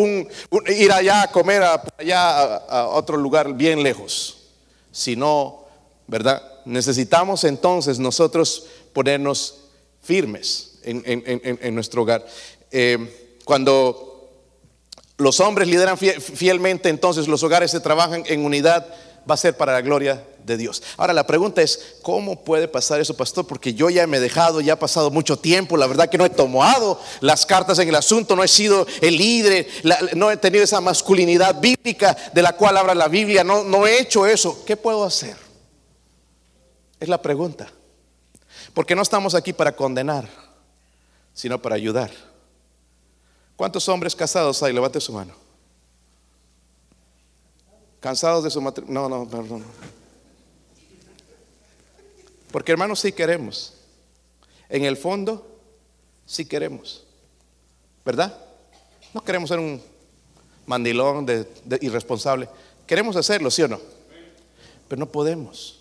ir 0.66 0.90
allá 0.90 1.22
a 1.22 1.30
comer 1.30 1.62
a, 1.62 1.80
allá 1.96 2.56
a, 2.56 2.88
otro 2.88 3.16
lugar 3.16 3.54
bien 3.54 3.84
lejos. 3.84 4.48
Si 4.90 5.14
no, 5.14 5.66
¿verdad? 6.08 6.42
Necesitamos 6.64 7.44
entonces 7.44 8.00
nosotros 8.00 8.66
ponernos 8.92 9.60
firmes 10.02 10.80
en, 10.82 11.74
nuestro 11.76 12.02
hogar. 12.02 12.26
Eh, 12.72 13.38
cuando 13.44 14.30
los 15.16 15.38
hombres 15.38 15.68
lideran 15.68 15.96
fielmente, 15.96 16.88
entonces 16.88 17.28
los 17.28 17.44
hogares 17.44 17.70
se 17.70 17.78
trabajan 17.78 18.24
en 18.26 18.44
unidad, 18.44 18.84
va 19.30 19.34
a 19.34 19.38
ser 19.38 19.56
para 19.56 19.74
la 19.74 19.80
gloria 19.80 20.24
de 20.44 20.56
Dios. 20.56 20.82
Ahora 20.96 21.12
la 21.12 21.26
pregunta 21.26 21.62
es, 21.62 21.96
¿cómo 22.02 22.44
puede 22.44 22.68
pasar 22.68 23.00
eso, 23.00 23.16
pastor? 23.16 23.46
Porque 23.46 23.74
yo 23.74 23.90
ya 23.90 24.06
me 24.06 24.18
he 24.18 24.20
dejado, 24.20 24.60
ya 24.60 24.74
ha 24.74 24.78
pasado 24.78 25.10
mucho 25.10 25.38
tiempo, 25.38 25.76
la 25.76 25.86
verdad 25.86 26.08
que 26.08 26.18
no 26.18 26.24
he 26.24 26.30
tomado 26.30 27.00
las 27.20 27.46
cartas 27.46 27.78
en 27.78 27.88
el 27.88 27.94
asunto, 27.94 28.36
no 28.36 28.44
he 28.44 28.48
sido 28.48 28.86
el 29.00 29.16
líder, 29.16 29.66
no 30.14 30.30
he 30.30 30.36
tenido 30.36 30.64
esa 30.64 30.80
masculinidad 30.80 31.60
bíblica 31.60 32.16
de 32.32 32.42
la 32.42 32.52
cual 32.52 32.76
habla 32.76 32.94
la 32.94 33.08
Biblia, 33.08 33.42
no, 33.42 33.64
no 33.64 33.86
he 33.86 34.00
hecho 34.00 34.26
eso. 34.26 34.64
¿Qué 34.64 34.76
puedo 34.76 35.04
hacer? 35.04 35.36
Es 37.00 37.08
la 37.08 37.20
pregunta. 37.20 37.70
Porque 38.72 38.94
no 38.94 39.02
estamos 39.02 39.34
aquí 39.34 39.52
para 39.52 39.74
condenar, 39.74 40.28
sino 41.32 41.60
para 41.60 41.76
ayudar. 41.76 42.10
¿Cuántos 43.56 43.88
hombres 43.88 44.16
casados 44.16 44.62
hay? 44.62 44.72
Levante 44.72 45.00
su 45.00 45.12
mano. 45.12 45.34
Cansados 48.00 48.44
de 48.44 48.50
su 48.50 48.60
matrimonio. 48.60 49.08
No, 49.08 49.08
no, 49.08 49.28
perdón. 49.28 49.64
Porque 52.54 52.70
hermanos, 52.70 53.00
sí 53.00 53.10
queremos. 53.10 53.72
En 54.68 54.84
el 54.84 54.96
fondo, 54.96 55.58
sí 56.24 56.44
queremos. 56.44 57.02
¿Verdad? 58.04 58.38
No 59.12 59.24
queremos 59.24 59.48
ser 59.48 59.58
un 59.58 59.82
mandilón 60.64 61.26
irresponsable. 61.80 62.48
Queremos 62.86 63.16
hacerlo, 63.16 63.50
¿sí 63.50 63.62
o 63.62 63.66
no? 63.66 63.80
Pero 64.86 65.00
no 65.00 65.10
podemos. 65.10 65.80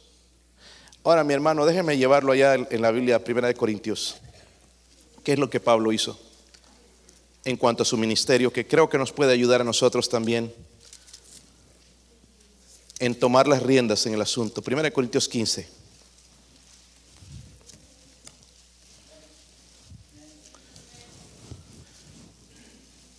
Ahora, 1.04 1.24
mi 1.24 1.36
hermano, 1.36 1.64
déjeme 1.64 1.96
llevarlo 1.96 2.32
allá 2.32 2.56
en 2.56 2.82
la 2.82 2.90
Biblia, 2.90 3.24
Primera 3.24 3.48
de 3.48 3.54
Corintios. 3.54 4.16
¿Qué 5.24 5.34
es 5.34 5.38
lo 5.38 5.52
que 5.52 5.60
Pablo 5.60 5.92
hizo 5.92 6.20
en 7.46 7.56
cuanto 7.56 7.84
a 7.84 7.86
su 7.86 7.98
ministerio? 7.98 8.52
Que 8.52 8.66
creo 8.66 8.90
que 8.90 8.98
nos 8.98 9.14
puede 9.14 9.32
ayudar 9.32 9.62
a 9.62 9.64
nosotros 9.64 10.10
también 10.10 10.52
en 12.98 13.14
tomar 13.14 13.46
las 13.48 13.62
riendas 13.62 14.08
en 14.08 14.16
el 14.16 14.22
asunto. 14.22 14.64
Primera 14.64 14.88
de 14.88 14.92
Corintios 14.92 15.30
15. 15.30 15.83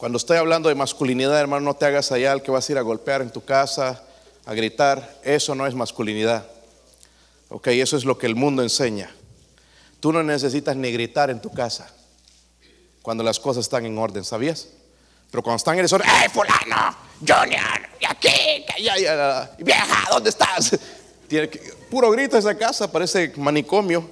Cuando 0.04 0.18
estoy 0.18 0.36
hablando 0.36 0.68
de 0.68 0.74
masculinidad, 0.74 1.40
hermano, 1.40 1.64
no 1.64 1.76
te 1.76 1.86
hagas 1.86 2.12
allá 2.12 2.32
al 2.32 2.42
que 2.42 2.50
vas 2.50 2.68
a 2.68 2.72
ir 2.72 2.76
a 2.76 2.82
golpear 2.82 3.22
en 3.22 3.30
tu 3.30 3.42
casa, 3.42 4.02
a 4.44 4.52
gritar. 4.52 5.18
Eso 5.24 5.54
no 5.54 5.66
es 5.66 5.74
masculinidad. 5.74 6.46
Ok, 7.48 7.68
eso 7.68 7.96
es 7.96 8.04
lo 8.04 8.18
que 8.18 8.26
el 8.26 8.34
mundo 8.34 8.62
enseña. 8.62 9.10
Tú 10.00 10.12
no 10.12 10.22
necesitas 10.22 10.76
ni 10.76 10.92
gritar 10.92 11.30
en 11.30 11.40
tu 11.40 11.50
casa 11.50 11.90
cuando 13.00 13.24
las 13.24 13.40
cosas 13.40 13.62
están 13.62 13.86
en 13.86 13.96
orden, 13.96 14.26
¿sabías? 14.26 14.68
Pero 15.30 15.42
cuando 15.42 15.56
están 15.56 15.78
en 15.78 15.86
el 15.86 15.94
orden, 15.94 16.06
¡Ey, 16.22 16.28
fulano! 16.28 16.96
¡Junior! 17.20 17.88
¿Y 17.98 18.04
aquí? 18.04 18.66
¡Vieja! 19.58 20.04
¿Dónde 20.10 20.28
estás? 20.28 20.78
Tiene 21.26 21.48
puro 21.90 22.10
grito 22.10 22.36
esa 22.36 22.54
casa, 22.54 22.92
parece 22.92 23.32
manicomio. 23.38 24.06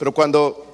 Pero 0.00 0.12
cuando 0.12 0.65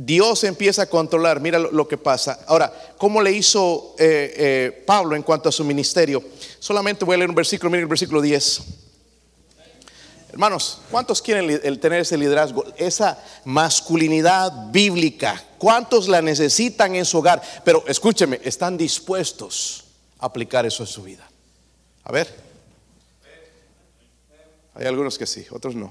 Dios 0.00 0.44
empieza 0.44 0.82
a 0.82 0.86
controlar, 0.86 1.40
mira 1.40 1.58
lo, 1.58 1.88
que 1.88 1.98
pasa. 1.98 2.38
Ahora, 2.46 2.72
¿cómo 2.98 3.20
le 3.20 3.32
hizo 3.32 3.96
eh, 3.98 4.32
eh, 4.36 4.84
Pablo 4.86 5.16
en 5.16 5.24
cuanto 5.24 5.48
a 5.48 5.52
su 5.52 5.64
ministerio? 5.64 6.22
Solamente 6.60 7.04
voy 7.04 7.16
a 7.16 7.18
leer 7.18 7.30
un 7.30 7.34
versículo, 7.34 7.68
miren 7.68 7.82
el 7.82 7.88
versículo 7.88 8.22
10. 8.22 8.62
Hermanos, 10.30 10.82
¿cuántos 10.92 11.20
quieren 11.20 11.80
tener 11.80 12.02
ese 12.02 12.16
liderazgo, 12.16 12.64
esa 12.76 13.20
masculinidad 13.44 14.70
bíblica? 14.70 15.42
¿Cuántos 15.58 16.06
la 16.06 16.22
necesitan 16.22 16.94
en 16.94 17.04
su 17.04 17.18
hogar? 17.18 17.42
Pero 17.64 17.82
escúcheme, 17.88 18.38
¿están 18.44 18.76
dispuestos 18.76 19.82
a 20.20 20.26
aplicar 20.26 20.64
eso 20.64 20.84
en 20.84 20.86
su 20.86 21.02
vida? 21.02 21.28
A 22.04 22.12
ver. 22.12 22.32
Hay 24.74 24.86
algunos 24.86 25.18
que 25.18 25.26
sí, 25.26 25.44
otros 25.50 25.74
no. 25.74 25.90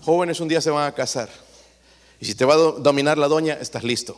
Jóvenes 0.00 0.40
un 0.40 0.48
día 0.48 0.60
se 0.60 0.70
van 0.70 0.88
a 0.88 0.92
casar. 0.92 1.28
Y 2.22 2.24
si 2.24 2.36
te 2.36 2.44
va 2.44 2.54
a 2.54 2.56
dominar 2.56 3.18
la 3.18 3.26
doña, 3.26 3.54
estás 3.60 3.82
listo. 3.82 4.16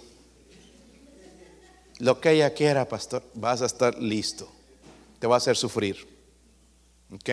Lo 2.00 2.20
que 2.20 2.32
ella 2.32 2.52
quiera, 2.52 2.86
pastor, 2.86 3.22
vas 3.32 3.62
a 3.62 3.64
estar 3.64 3.98
listo. 3.98 4.46
Te 5.20 5.26
va 5.26 5.36
a 5.36 5.38
hacer 5.38 5.56
sufrir. 5.56 6.06
¿Ok? 7.10 7.30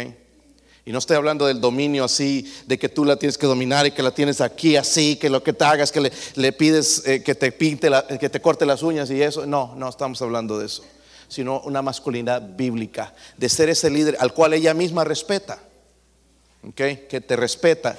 Y 0.86 0.93
no 0.93 0.99
estoy 0.99 1.17
hablando 1.17 1.45
del 1.45 1.60
dominio 1.60 2.05
así, 2.05 2.49
de 2.67 2.79
que 2.79 2.88
tú 2.88 3.03
la 3.03 3.17
tienes 3.17 3.38
que 3.38 3.47
dominar 3.47 3.86
y 3.86 3.91
que 3.91 4.01
la 4.01 4.12
tienes 4.12 4.39
aquí 4.39 4.77
así, 4.77 5.17
que 5.17 5.29
lo 5.29 5.43
que 5.43 5.51
te 5.51 5.65
hagas, 5.65 5.91
que 5.91 6.10
le, 6.36 6.51
pides 6.53 7.05
eh, 7.05 7.21
que 7.21 7.36
te 7.36 7.51
pinte, 7.51 7.89
que 8.17 8.29
te 8.29 8.39
corte 8.39 8.65
las 8.65 8.81
uñas 8.81 9.12
y 9.12 9.21
eso. 9.21 9.45
No, 9.45 9.75
no 9.75 9.89
estamos 9.89 10.21
hablando 10.21 10.57
de 10.57 10.67
eso. 10.67 10.86
Sino 11.27 11.60
una 11.63 11.81
masculinidad 11.81 12.41
bíblica, 12.55 13.13
de 13.36 13.49
ser 13.49 13.67
ese 13.67 13.89
líder 13.89 14.15
al 14.21 14.34
cual 14.34 14.53
ella 14.53 14.73
misma 14.73 15.03
respeta. 15.03 15.62
¿Ok? 16.63 17.10
Que 17.10 17.19
te 17.19 17.36
respeta 17.36 17.97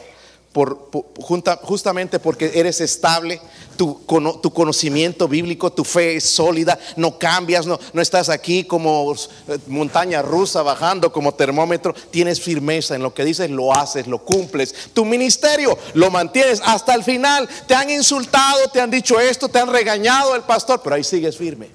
justamente 0.52 2.18
porque 2.18 2.52
eres 2.54 2.80
estable, 2.80 3.40
tu, 3.76 4.02
tu, 4.42 4.52
conocimiento 4.52 5.26
bíblico, 5.26 5.72
tu 5.72 5.82
fe 5.82 6.16
es 6.16 6.24
sólida, 6.24 6.78
no 6.96 7.18
cambias, 7.18 7.66
no, 7.66 7.80
no 7.92 8.02
estás 8.02 8.28
aquí 8.28 8.64
como 8.64 9.14
eh, 9.14 9.58
montaña 9.66 10.20
rusa 10.20 10.62
bajando 10.62 11.10
como 11.10 11.32
termómetro, 11.32 11.94
tienes 12.10 12.40
firmeza 12.40 12.94
en 12.94 13.02
lo 13.02 13.14
que 13.14 13.24
dices, 13.24 13.50
lo 13.50 13.74
haces, 13.74 14.06
lo 14.06 14.18
cumples. 14.18 14.74
Tu 14.92 15.04
ministerio 15.04 15.78
lo 15.94 16.10
mantienes 16.10 16.60
hasta 16.64 16.94
el 16.94 17.02
final. 17.02 17.48
Te 17.66 17.74
han 17.74 17.88
insultado, 17.88 18.68
te 18.68 18.80
han 18.80 18.90
dicho 18.90 19.18
esto, 19.18 19.48
te 19.48 19.58
han 19.58 19.72
regañado 19.72 20.34
el 20.34 20.42
pastor, 20.42 20.80
pero 20.82 20.96
ahí 20.96 21.04
sigues 21.04 21.36
firme. 21.36 21.70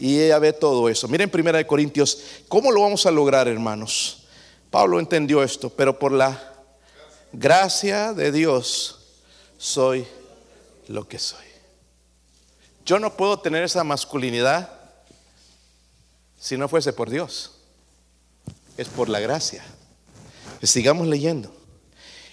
Y 0.00 0.20
ella 0.20 0.40
ve 0.40 0.52
todo 0.52 0.88
eso. 0.88 1.06
Miren 1.06 1.30
Primera 1.30 1.58
de 1.58 1.66
Corintios, 1.66 2.18
¿cómo 2.48 2.72
lo 2.72 2.80
vamos 2.80 3.06
a 3.06 3.12
lograr, 3.12 3.46
hermanos? 3.46 4.24
Pablo 4.70 4.98
entendió 4.98 5.44
esto, 5.44 5.70
pero 5.70 5.96
por 5.96 6.10
la 6.10 6.53
gracia 7.38 8.12
de 8.12 8.32
Dios 8.32 8.98
soy 9.58 10.06
lo 10.88 11.08
que 11.08 11.18
soy. 11.18 11.44
Yo 12.84 12.98
no 12.98 13.16
puedo 13.16 13.38
tener 13.38 13.64
esa 13.64 13.82
masculinidad 13.84 14.70
si 16.38 16.56
no 16.56 16.68
fuese 16.68 16.92
por 16.92 17.10
Dios. 17.10 17.52
Es 18.76 18.88
por 18.88 19.08
la 19.08 19.20
gracia. 19.20 19.64
Sigamos 20.62 21.06
leyendo. 21.06 21.54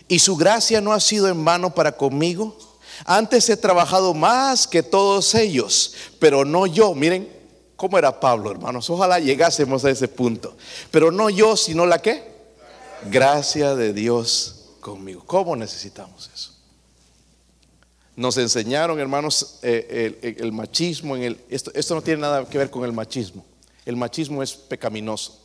Y 0.07 0.19
su 0.19 0.35
gracia 0.35 0.81
no 0.81 0.93
ha 0.93 0.99
sido 0.99 1.27
en 1.29 1.45
vano 1.45 1.73
para 1.73 1.93
conmigo. 1.93 2.57
Antes 3.05 3.49
he 3.49 3.57
trabajado 3.57 4.13
más 4.13 4.67
que 4.67 4.83
todos 4.83 5.35
ellos, 5.35 5.93
pero 6.19 6.43
no 6.43 6.67
yo. 6.67 6.93
Miren 6.93 7.31
cómo 7.75 7.97
era 7.97 8.19
Pablo, 8.19 8.51
hermanos. 8.51 8.89
Ojalá 8.89 9.19
llegásemos 9.19 9.85
a 9.85 9.89
ese 9.89 10.07
punto. 10.07 10.55
Pero 10.91 11.11
no 11.11 11.29
yo, 11.29 11.55
sino 11.55 11.85
la 11.85 12.01
que? 12.01 12.29
Gracia 13.09 13.75
de 13.75 13.93
Dios 13.93 14.60
conmigo. 14.81 15.23
¿Cómo 15.25 15.55
necesitamos 15.55 16.29
eso? 16.33 16.51
Nos 18.15 18.37
enseñaron, 18.37 18.99
hermanos, 18.99 19.59
eh, 19.61 20.35
el, 20.39 20.51
machismo. 20.51 21.15
En 21.15 21.23
el, 21.23 21.41
esto, 21.49 21.95
no 21.95 22.01
tiene 22.01 22.21
nada 22.21 22.45
que 22.45 22.57
ver 22.57 22.69
con 22.69 22.83
el 22.83 22.91
machismo. 22.91 23.45
El 23.85 23.95
machismo 23.95 24.43
es 24.43 24.53
pecaminoso. 24.53 25.39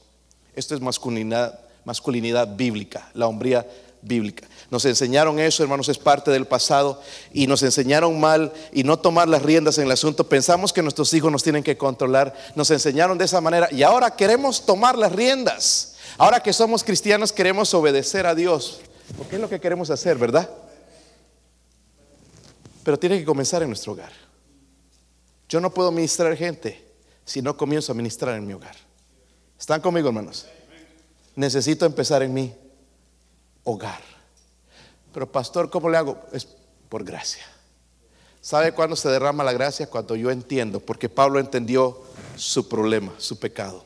Esto 0.55 0.75
es 0.75 0.81
masculinidad, 0.81 1.61
masculinidad 1.85 2.57
bíblica, 2.57 3.09
la 3.15 3.29
hombría 3.29 3.67
bíblica. 4.03 4.47
Nos 4.71 4.85
enseñaron 4.85 5.39
eso, 5.39 5.63
hermanos, 5.63 5.89
es 5.89 5.99
parte 5.99 6.31
del 6.31 6.47
pasado 6.47 7.01
y 7.33 7.47
nos 7.47 7.63
enseñaron 7.63 8.19
mal 8.19 8.53
y 8.73 8.83
no 8.83 8.99
tomar 8.99 9.29
las 9.29 9.43
riendas 9.43 9.79
en 9.79 9.85
el 9.85 9.93
asunto. 9.93 10.29
Pensamos 10.29 10.73
que 10.73 10.83
nuestros 10.83 11.13
hijos 11.15 11.31
nos 11.31 11.43
tienen 11.43 11.63
que 11.63 11.77
controlar. 11.77 12.35
Nos 12.57 12.71
enseñaron 12.71 13.17
de 13.17 13.27
esa 13.27 13.41
manera 13.41 13.69
y 13.71 13.83
ahora 13.85 14.17
queremos 14.17 14.67
tomar 14.67 14.99
las 14.99 15.13
riendas. 15.13 15.95
Ahora 16.19 16.41
que 16.41 16.53
somos 16.53 16.83
cristianos 16.83 17.33
queremos 17.33 17.73
obedecer 17.75 18.27
a 18.27 18.35
Dios. 18.35 18.81
Porque 19.17 19.37
es 19.37 19.41
lo 19.41 19.49
que 19.49 19.61
queremos 19.61 19.91
hacer, 19.91 20.17
¿verdad? 20.17 20.49
Pero 22.83 22.99
tiene 22.99 23.19
que 23.19 23.25
comenzar 23.25 23.63
en 23.63 23.69
nuestro 23.69 23.93
hogar. 23.93 24.13
Yo 25.49 25.61
no 25.61 25.71
puedo 25.71 25.91
ministrar 25.93 26.37
gente 26.37 26.87
si 27.25 27.43
no 27.43 27.57
comienzo 27.57 27.93
a 27.93 27.95
ministrar 27.95 28.37
en 28.37 28.47
mi 28.47 28.53
hogar. 28.53 28.77
¿Están 29.59 29.81
conmigo, 29.81 30.09
hermanos? 30.09 30.47
Necesito 31.35 31.87
empezar 31.87 32.23
en 32.23 32.35
mi 32.35 32.55
hogar. 33.65 34.01
Pero 35.13 35.31
pastor, 35.31 35.71
¿cómo 35.71 35.89
le 35.89 35.97
hago? 35.97 36.21
Es 36.33 36.47
por 36.89 37.05
gracia. 37.05 37.45
¿Sabe 38.41 38.73
cuándo 38.73 38.97
se 38.97 39.09
derrama 39.09 39.43
la 39.43 39.53
gracia? 39.53 39.89
Cuando 39.89 40.15
yo 40.15 40.31
entiendo, 40.31 40.79
porque 40.79 41.09
Pablo 41.09 41.41
entendió 41.41 42.03
su 42.37 42.69
problema, 42.69 43.13
su 43.19 43.39
pecado. 43.39 43.86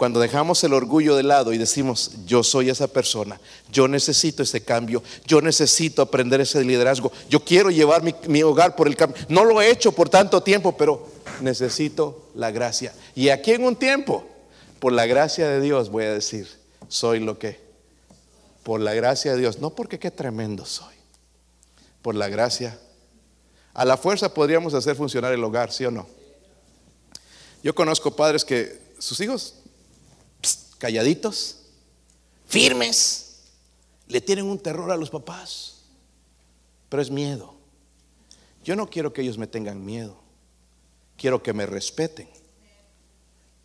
Cuando 0.00 0.18
dejamos 0.18 0.64
el 0.64 0.72
orgullo 0.72 1.14
de 1.14 1.22
lado 1.22 1.52
y 1.52 1.58
decimos, 1.58 2.12
yo 2.24 2.42
soy 2.42 2.70
esa 2.70 2.88
persona, 2.88 3.38
yo 3.70 3.86
necesito 3.86 4.42
ese 4.42 4.64
cambio, 4.64 5.02
yo 5.26 5.42
necesito 5.42 6.00
aprender 6.00 6.40
ese 6.40 6.64
liderazgo, 6.64 7.12
yo 7.28 7.44
quiero 7.44 7.70
llevar 7.70 8.02
mi, 8.02 8.14
mi 8.26 8.42
hogar 8.42 8.76
por 8.76 8.88
el 8.88 8.96
cambio. 8.96 9.22
No 9.28 9.44
lo 9.44 9.60
he 9.60 9.70
hecho 9.70 9.92
por 9.92 10.08
tanto 10.08 10.42
tiempo, 10.42 10.74
pero 10.74 11.06
necesito 11.42 12.30
la 12.34 12.50
gracia. 12.50 12.94
Y 13.14 13.28
aquí 13.28 13.50
en 13.50 13.62
un 13.62 13.76
tiempo, 13.76 14.24
por 14.78 14.94
la 14.94 15.04
gracia 15.04 15.46
de 15.46 15.60
Dios, 15.60 15.90
voy 15.90 16.04
a 16.04 16.14
decir, 16.14 16.48
soy 16.88 17.20
lo 17.20 17.38
que 17.38 17.60
por 18.62 18.80
la 18.80 18.94
gracia 18.94 19.32
de 19.32 19.38
Dios, 19.38 19.58
no 19.58 19.68
porque 19.68 19.98
qué 19.98 20.10
tremendo 20.10 20.64
soy, 20.64 20.94
por 22.00 22.14
la 22.14 22.28
gracia. 22.28 22.78
A 23.74 23.84
la 23.84 23.98
fuerza 23.98 24.32
podríamos 24.32 24.72
hacer 24.72 24.96
funcionar 24.96 25.34
el 25.34 25.44
hogar, 25.44 25.70
¿sí 25.70 25.84
o 25.84 25.90
no? 25.90 26.06
Yo 27.62 27.74
conozco 27.74 28.16
padres 28.16 28.46
que 28.46 28.80
sus 28.98 29.20
hijos, 29.20 29.56
calladitos, 30.80 31.58
firmes, 32.48 33.36
le 34.08 34.20
tienen 34.20 34.46
un 34.46 34.58
terror 34.58 34.90
a 34.90 34.96
los 34.96 35.10
papás, 35.10 35.82
pero 36.88 37.02
es 37.02 37.10
miedo. 37.10 37.54
Yo 38.64 38.74
no 38.74 38.88
quiero 38.88 39.12
que 39.12 39.20
ellos 39.20 39.38
me 39.38 39.46
tengan 39.46 39.84
miedo, 39.84 40.16
quiero 41.16 41.42
que 41.42 41.52
me 41.52 41.66
respeten, 41.66 42.28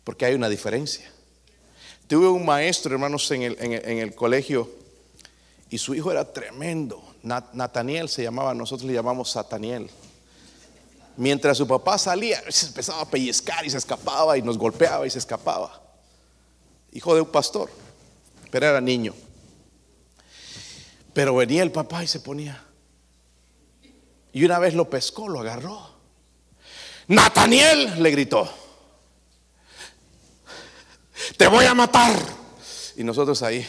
porque 0.04 0.26
hay 0.26 0.34
una 0.34 0.48
diferencia. 0.48 1.10
Tuve 2.06 2.28
un 2.28 2.44
maestro, 2.44 2.92
hermanos, 2.92 3.28
en 3.32 3.42
el, 3.42 3.56
en 3.58 3.98
el 3.98 4.14
colegio 4.14 4.70
y 5.70 5.78
su 5.78 5.94
hijo 5.94 6.12
era 6.12 6.32
tremendo. 6.32 7.02
Nataniel 7.22 8.08
se 8.08 8.22
llamaba, 8.22 8.54
nosotros 8.54 8.86
le 8.86 8.92
llamamos 8.94 9.30
Sataniel. 9.30 9.90
Mientras 11.16 11.56
su 11.56 11.66
papá 11.66 11.96
salía, 11.98 12.40
se 12.50 12.66
empezaba 12.68 13.00
a 13.00 13.10
pellizcar 13.10 13.64
y 13.64 13.70
se 13.70 13.78
escapaba 13.78 14.36
y 14.36 14.42
nos 14.42 14.58
golpeaba 14.58 15.06
y 15.06 15.10
se 15.10 15.18
escapaba. 15.18 15.85
Hijo 16.96 17.14
de 17.14 17.20
un 17.20 17.28
pastor, 17.28 17.68
pero 18.50 18.66
era 18.66 18.80
niño. 18.80 19.12
Pero 21.12 21.36
venía 21.36 21.62
el 21.62 21.70
papá 21.70 22.02
y 22.02 22.06
se 22.06 22.20
ponía. 22.20 22.64
Y 24.32 24.42
una 24.46 24.58
vez 24.58 24.72
lo 24.72 24.88
pescó, 24.88 25.28
lo 25.28 25.40
agarró. 25.40 25.78
Nataniel 27.08 28.02
le 28.02 28.10
gritó, 28.12 28.48
te 31.36 31.46
voy 31.48 31.66
a 31.66 31.74
matar. 31.74 32.18
Y 32.96 33.04
nosotros 33.04 33.42
ahí 33.42 33.68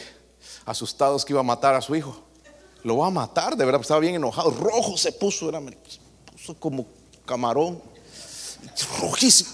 asustados 0.64 1.22
que 1.22 1.34
iba 1.34 1.40
a 1.40 1.44
matar 1.44 1.74
a 1.74 1.82
su 1.82 1.94
hijo. 1.94 2.18
Lo 2.82 2.96
va 2.96 3.08
a 3.08 3.10
matar, 3.10 3.58
de 3.58 3.64
verdad, 3.66 3.82
estaba 3.82 4.00
bien 4.00 4.14
enojado. 4.14 4.52
Rojo 4.52 4.96
se 4.96 5.12
puso, 5.12 5.50
era, 5.50 5.60
puso 6.32 6.58
como 6.58 6.86
camarón, 7.26 7.82
rojísimo. 8.98 9.50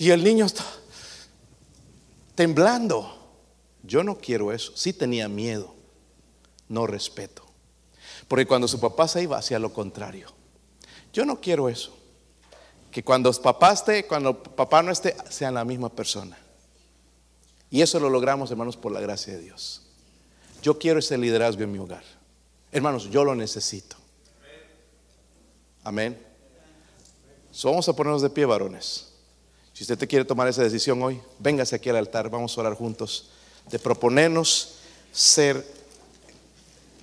Y 0.00 0.10
el 0.10 0.24
niño 0.24 0.44
está 0.44 0.64
temblando. 2.34 3.18
Yo 3.82 4.04
no 4.04 4.18
quiero 4.18 4.52
eso. 4.52 4.72
Sí 4.76 4.92
tenía 4.92 5.28
miedo, 5.28 5.74
no 6.68 6.86
respeto. 6.86 7.44
Porque 8.28 8.46
cuando 8.46 8.68
su 8.68 8.80
papá 8.80 9.08
se 9.08 9.22
iba, 9.22 9.36
hacía 9.36 9.58
lo 9.58 9.72
contrario. 9.72 10.28
Yo 11.12 11.24
no 11.24 11.40
quiero 11.40 11.68
eso. 11.68 11.96
Que 12.90 13.02
cuando 13.02 13.32
papá 13.32 13.72
esté, 13.72 14.06
cuando 14.06 14.42
papá 14.42 14.82
no 14.82 14.92
esté, 14.92 15.16
sean 15.30 15.54
la 15.54 15.64
misma 15.64 15.88
persona. 15.88 16.38
Y 17.70 17.80
eso 17.80 17.98
lo 17.98 18.10
logramos, 18.10 18.50
hermanos, 18.50 18.76
por 18.76 18.92
la 18.92 19.00
gracia 19.00 19.32
de 19.32 19.40
Dios. 19.40 19.82
Yo 20.62 20.78
quiero 20.78 20.98
ese 20.98 21.18
liderazgo 21.18 21.62
en 21.62 21.72
mi 21.72 21.78
hogar. 21.78 22.04
Hermanos, 22.70 23.10
yo 23.10 23.24
lo 23.24 23.34
necesito. 23.34 23.96
Amén. 25.82 26.18
vamos 27.64 27.88
a 27.88 27.92
ponernos 27.96 28.22
de 28.22 28.30
pie, 28.30 28.44
varones. 28.44 29.11
Si 29.72 29.84
usted 29.84 29.98
te 29.98 30.06
quiere 30.06 30.24
tomar 30.24 30.48
esa 30.48 30.62
decisión 30.62 31.02
hoy, 31.02 31.20
véngase 31.38 31.76
aquí 31.76 31.88
al 31.88 31.96
altar, 31.96 32.28
vamos 32.28 32.56
a 32.56 32.60
orar 32.60 32.74
juntos. 32.74 33.30
De 33.70 33.78
proponernos 33.78 34.74
ser 35.12 35.64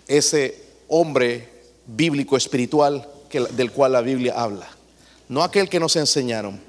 ese 0.08 0.64
hombre 0.88 1.48
bíblico 1.86 2.38
espiritual 2.38 3.08
del 3.52 3.72
cual 3.72 3.94
la 3.94 4.02
Biblia 4.02 4.34
habla. 4.36 4.68
No 5.28 5.44
aquel 5.44 5.70
que 5.70 5.80
nos 5.80 5.96
enseñaron. 5.96 6.60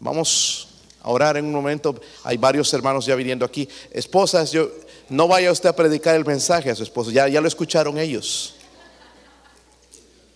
Vamos 0.00 0.68
a 1.02 1.10
orar 1.10 1.36
en 1.36 1.44
un 1.44 1.52
momento. 1.52 2.00
Hay 2.24 2.36
varios 2.36 2.72
hermanos 2.72 3.06
ya 3.06 3.14
viniendo 3.14 3.44
aquí. 3.44 3.68
Esposas, 3.90 4.52
yo 4.52 4.70
no 5.08 5.28
vaya 5.28 5.52
usted 5.52 5.68
a 5.68 5.76
predicar 5.76 6.16
el 6.16 6.24
mensaje 6.24 6.70
a 6.70 6.74
su 6.74 6.82
esposo, 6.82 7.10
ya, 7.10 7.28
ya 7.28 7.40
lo 7.40 7.48
escucharon 7.48 7.98
ellos. 7.98 8.54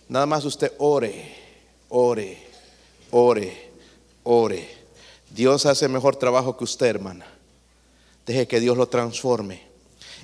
Nada 0.07 0.25
más 0.25 0.43
usted 0.43 0.73
ore, 0.77 1.35
ore, 1.89 2.37
ore, 3.11 3.71
ore. 4.23 4.80
Dios 5.33 5.65
hace 5.65 5.87
mejor 5.87 6.15
trabajo 6.15 6.57
que 6.57 6.63
usted, 6.63 6.87
hermana. 6.87 7.25
Deje 8.25 8.47
que 8.47 8.59
Dios 8.59 8.77
lo 8.77 8.87
transforme. 8.87 9.63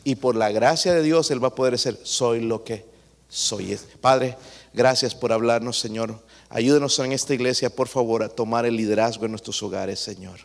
Y 0.04 0.16
por 0.16 0.36
la 0.36 0.52
gracia 0.52 0.94
de 0.94 1.02
Dios 1.02 1.32
Él 1.32 1.44
va 1.44 1.50
a 1.50 1.56
poder 1.56 1.78
ser, 1.78 2.00
soy 2.04 2.42
lo 2.42 2.64
que 2.64 2.86
soy. 3.30 3.78
Padre, 4.00 4.38
gracias 4.74 5.16
por 5.16 5.34
hablarnos, 5.34 5.80
Señor. 5.80 6.22
Ayúdenos 6.50 6.98
en 7.00 7.12
esta 7.12 7.34
iglesia, 7.34 7.70
por 7.70 7.88
favor, 7.88 8.24
a 8.24 8.30
tomar 8.30 8.66
el 8.66 8.78
liderazgo 8.78 9.26
en 9.26 9.32
nuestros 9.32 9.62
hogares, 9.64 10.00
Señor. 10.00 10.40